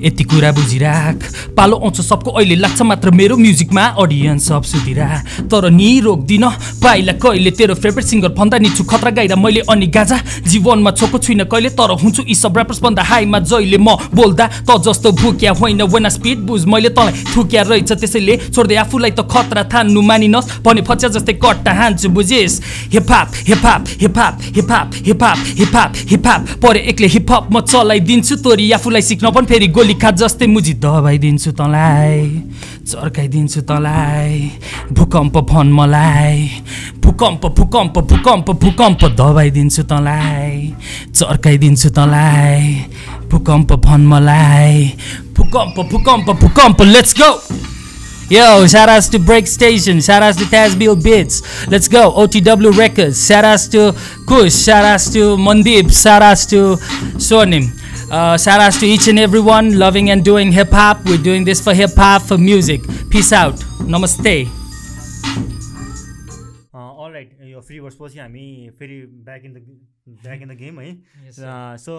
[0.06, 1.18] यति कुरा बुझिराख।
[1.56, 5.06] पालो आउँछ सबको अहिले लाग्छ मात्र मेरो म्युजिकमा अडियन्स सब सुतिरा।
[5.50, 6.44] तर नि रोक्दिन
[6.82, 11.18] पाइला कहिले तेरो फेभरेट सिङ्गर भन्दा नि छु खतरा गाइरा मैले अनि गाजा। जीवनमा छोको
[11.18, 15.52] छुइनँ कहिले तर हुन्छु यी सब ऱ्यापर्स भन्दा हाईमा जहिले म बोल्दा। त जस्तो भुक्या
[15.58, 20.62] होइन वेना स्पिड बुझ मैले तँलाई थुक्या रहेछ त्यसैले छोड्दै आफूलाई त खतरा थान्नु मानिनस्।
[20.62, 22.60] भने फच्या जस्तै कट्टा हान्छु बुझिस्।
[22.94, 29.30] Hiphop hiphop hiphop hiphop hiphop hiphop hiphop परे एक्लै हिपहप म चलाइदिन्छु तोरी आफूलाई सिक्न
[29.34, 32.20] पनि फेरि गोली खा जस्तै मुजी दबाइदिन्छु तँलाई
[32.90, 34.32] चर्काइदिन्छु तँलाई
[34.92, 36.36] भूकम्प भन मलाई
[37.04, 40.52] भूकम्प भूकम्प भूकम्प भूकम्प दबाइदिन्छु तँलाई
[41.16, 42.60] चर्काइदिन्छु तँलाई
[43.30, 44.76] भूकम्प भन मलाई
[45.36, 47.32] भूकम्प भूकम्प भूकम्प let's go
[48.28, 51.36] Yo, shout outs to Break Station, shout outs to Tazbil Bits.
[51.68, 52.10] Let's go.
[52.10, 53.94] OTW Records, shout outs to
[54.26, 56.74] Kush, shout outs to Mandip, shout outs to
[57.22, 57.70] Sonim.
[58.10, 61.04] Uh, shout outs to each and everyone loving and doing hip hop.
[61.04, 62.80] We're doing this for hip hop, for music.
[63.10, 63.56] Peace out.
[63.82, 64.46] Namaste.
[67.66, 68.96] Free वर्सपछि हामी फेरि
[69.26, 69.58] back in the
[70.22, 70.90] back in the game है.
[71.84, 71.94] So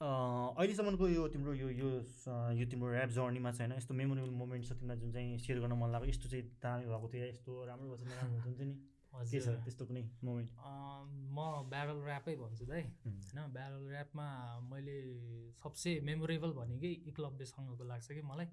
[0.00, 4.64] अहिलेसम्मको यो तिम्रो यो यो स- यो तिम्रो ऱ्याप जर्नीमा चाहिँ होइन यस्तो मेमोरेबल मोमेन्ट
[4.64, 7.86] छ तिमीलाई जुन चाहिँ सेयर गर्न मन लाग्यो यस्तो चाहिँ दामी भएको थियो यस्तो राम्रो
[7.90, 8.74] भएको हुन्छ नि
[9.12, 10.50] के छ त्यस्तो कुनै मोमेन्ट
[11.34, 11.38] म
[11.70, 14.26] ब्यारल ऱ्यापै भन्छु दाइ होइन ब्यारल ऱ्यापमा
[14.70, 14.96] मैले
[15.62, 18.48] सबसे मेमोरेबल भनेकै एकलव्यसँगको लाग्छ कि मलाई।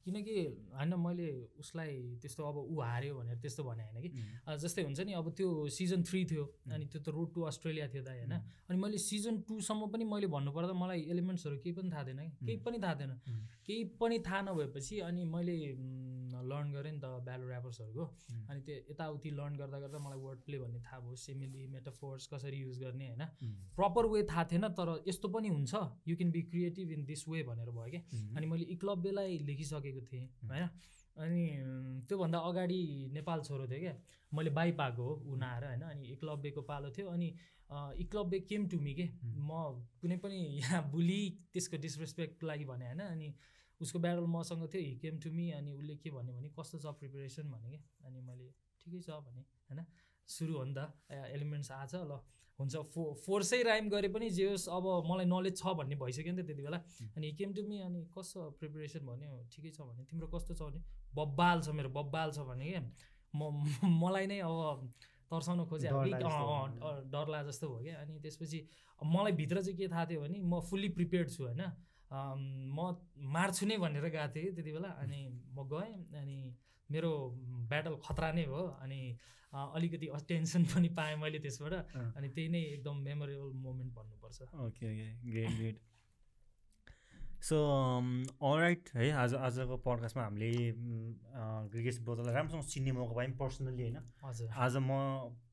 [0.00, 0.34] किनकि
[0.72, 1.28] होइन मैले
[1.60, 1.92] उसलाई
[2.22, 4.10] त्यस्तो अब ऊ हार्यो भनेर त्यस्तो भने होइन कि।
[4.58, 8.02] जस्तै हुन्छ नि अब त्यो सिजन थ्री थियो अनि त्यो त रोड टु अस्ट्रेलिया थियो
[8.04, 8.32] दाइ होइन।
[8.68, 12.58] अनि मैले सिजन टूसम्म पनि मैले भन्नुपर्दा मलाई एलिमेन्ट्सहरू केही पनि थाहा थिएन कि। केही
[12.64, 13.12] पनि थाहा थिएन.
[13.66, 15.56] केही पनि थाहा नभएपछि अनि मैले
[16.42, 18.04] लर्न गरेँ नि त ब्यालो ऱ्यापर्सहरूको.
[18.50, 22.58] अनि त्यो यताउति लर्न गर्दा गर्दा मलाई वर्ड प्ले भन्ने थाहा भयो सिमिली मेटाफोर्स कसरी
[22.60, 23.24] युज गर्ने होइन?
[23.76, 25.74] प्रपर वे थाहा थिएन तर यस्तो पनि हुन्छ।
[26.08, 28.02] You can be creative in this way भनेर भयो क्या
[28.36, 30.68] अनि मैले इक्लब्यलाई लेखिसकेको थिएँ होइन?
[31.16, 31.44] अनि
[32.08, 32.80] त्योभन्दा अगाडि
[33.12, 33.94] नेपाल छोरो थियो क्या।
[34.32, 35.82] मैले बाई पाएको हो ऊ नआएर होइन?
[35.82, 37.34] अनि एकलव्यको पालो थियो। अनि
[37.70, 39.50] अँ, एकलव्य केम टु मी के। म
[40.02, 41.20] कुनै पनि यहाँ बुली
[41.52, 43.00] त्यसको डिसरेस्पेक्टको लागि भने होइन?
[43.00, 43.34] अनि
[43.80, 46.94] उसको ब्यारल मसँग थियो हि केम टु मी अनि उसले के भन्यो भने कस्तो छ
[47.00, 48.46] प्रिपेरेसन भने क्या अनि मैले
[48.80, 49.84] ठिकै छ भने होइन?
[50.28, 50.80] सुरु हो नि त
[51.34, 52.20] एलिमेन्ट्स आछ ल।
[52.58, 56.42] हुन्छ फो फोर्सै राइम गरे पनि जे होस् अब मलाई नलेज छ भन्ने भइसक्यो नि
[56.42, 56.78] त त्यति बेला।
[57.16, 59.38] अनि केम टु मी अनि कस्तो प्रिपेरेसन भन्यो?
[59.52, 60.62] ठिकै छ भने तिम्रो कस्तो छ?
[60.68, 60.80] भने
[61.16, 62.82] बब्बाल छ मेरो बब्बाल छ भने क्या
[63.34, 63.40] म
[64.02, 64.92] मलाई नै अब
[65.30, 65.96] तर्साउन खोजेँ डर
[67.16, 68.58] अब लागे जस्तो भयो। क्या अनि त्यसपछि
[69.00, 71.62] मलाई भित्र चाहिँ के थाहा थियो भने म फुल्ली प्रिपेयर्ड छु होइन?
[72.10, 72.78] म
[73.34, 75.20] मार्छु नै भनेर गएको थिएँ कि त्यति बेला। अनि
[75.56, 76.38] म गएँ अनि
[76.88, 77.10] मेरो
[77.70, 79.00] ब्याटल खतरा नै भयो अनि
[79.52, 81.74] अलिकति टेन्सन पनि पाएँ मैले त्यसबाट।
[82.16, 85.76] अनि त्यही नै एकदम मेमोरेबल मोमेन्ट भन्नुपर्छ। Okay okay great great
[87.40, 87.56] so
[88.42, 90.50] alright है आज आजको पडकास्टमा हामीले
[91.72, 93.98] क्रिकेट ब्रोदरलाई राम्रोसँग चिन्ने मौका पायौँ पर्सनल्ली होइन?
[94.24, 94.92] हजुर। आज म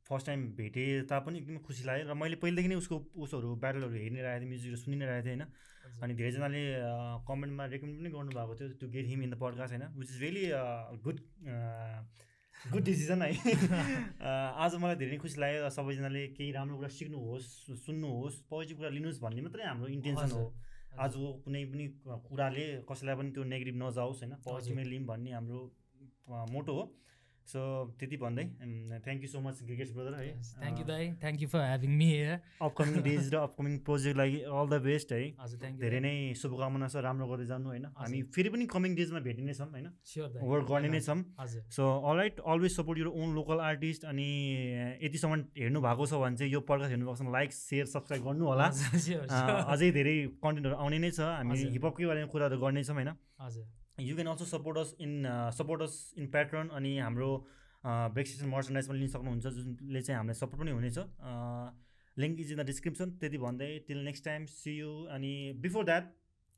[0.09, 4.09] फर्स्ट टाइम भेटेँ तापनि एकदमै खुसी लाग्यो। र मैले पहिलेदेखि नै उसको उसहरू ब्याटलहरू हेरि
[4.09, 5.47] नै रहेको थिएँ म्युजिकहरू सुनि नै रहेको थिएँ होइन।
[6.03, 6.61] अनि धेरैजनाले
[7.27, 9.85] कमेन्टमा रेकमेन्ड पनि गर्नुभएको थियो to get him in the podcast होइन?
[9.99, 10.45] Which is really
[11.05, 11.17] good
[12.71, 13.31] good decision है।
[14.63, 17.49] आज मलाई धेरै नै खुसी लाग्यो सबैजनाले केही राम्रो कुरा सिक्नुहोस्
[17.85, 20.45] सुन्नुहोस् पोजिटिभ कुरा लिनुहोस् भन्ने मात्रै हाम्रो इन्टेन्सन हो।
[21.05, 21.85] आजको कुनै पनि
[22.29, 24.33] कुराले कसैलाई पनि त्यो नेगेटिभ नजाओस् होइन?
[24.45, 25.59] पोजिटिभमै लिउँ भन्ने हाम्रो
[26.53, 26.83] मोटो हो।
[27.47, 27.59] सो
[27.99, 28.43] त्यति भन्दै
[29.05, 30.31] thank you so much cricket brother है।
[30.61, 34.39] थ्याङ्क यू दाई। Thank you for having me here upcoming days र अपकमिङ प्रोजेक्ट लागि
[34.41, 37.85] अल द बेस्ट है। हजुर थ्याङ्क यू धेरै नै शुभकामना छ राम्रो गर्दै जानु होइन।
[37.97, 39.87] हामी फेरि पनि कमिङ डेजमा भेटिने छौँ होइन।
[40.51, 41.19] वर्क गर्ने नै छौँ।
[41.77, 44.27] So alright always support your own local artist अनि
[45.07, 48.45] यतिसम्म हेर्नु भएको छ भने चाहिँ यो पडकास्ट हेर्नु भएको छ लाइक सेयर सब्सक्राइब गर्नु
[48.51, 48.67] होला.
[49.73, 53.65] अझै धेरै कन्टेन्टहरू आउने नै छ। हामी। हिपहपकै बारेमा कुराहरू गर्नेछौँ होइन। हजुर।
[53.99, 55.23] You can also support us in
[55.57, 57.29] support us in Patreon अनि हाम्रो
[57.83, 60.97] ब्रेकसेसन मर्चन्डाइज पनि लिन सक्नुहुन्छ जुनले चाहिँ हामीलाई सपोर्ट पनि हुनेछ।
[62.17, 65.33] Link is in the description त्यति भन्दै till next time see you अनि
[65.65, 66.13] before that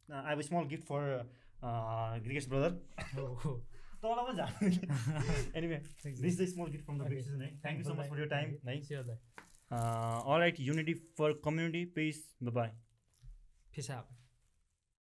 [0.10, 1.02] I have small gift for
[2.28, 2.72] ग्रिकेस brother.
[4.04, 5.78] तँलाई पनि झन् anyway.
[6.06, 7.02] This is small gift from the.
[7.08, 8.76] Break session है thank you so much for your time है
[9.72, 12.70] all right unity for community peace bye
[13.96, 14.08] out.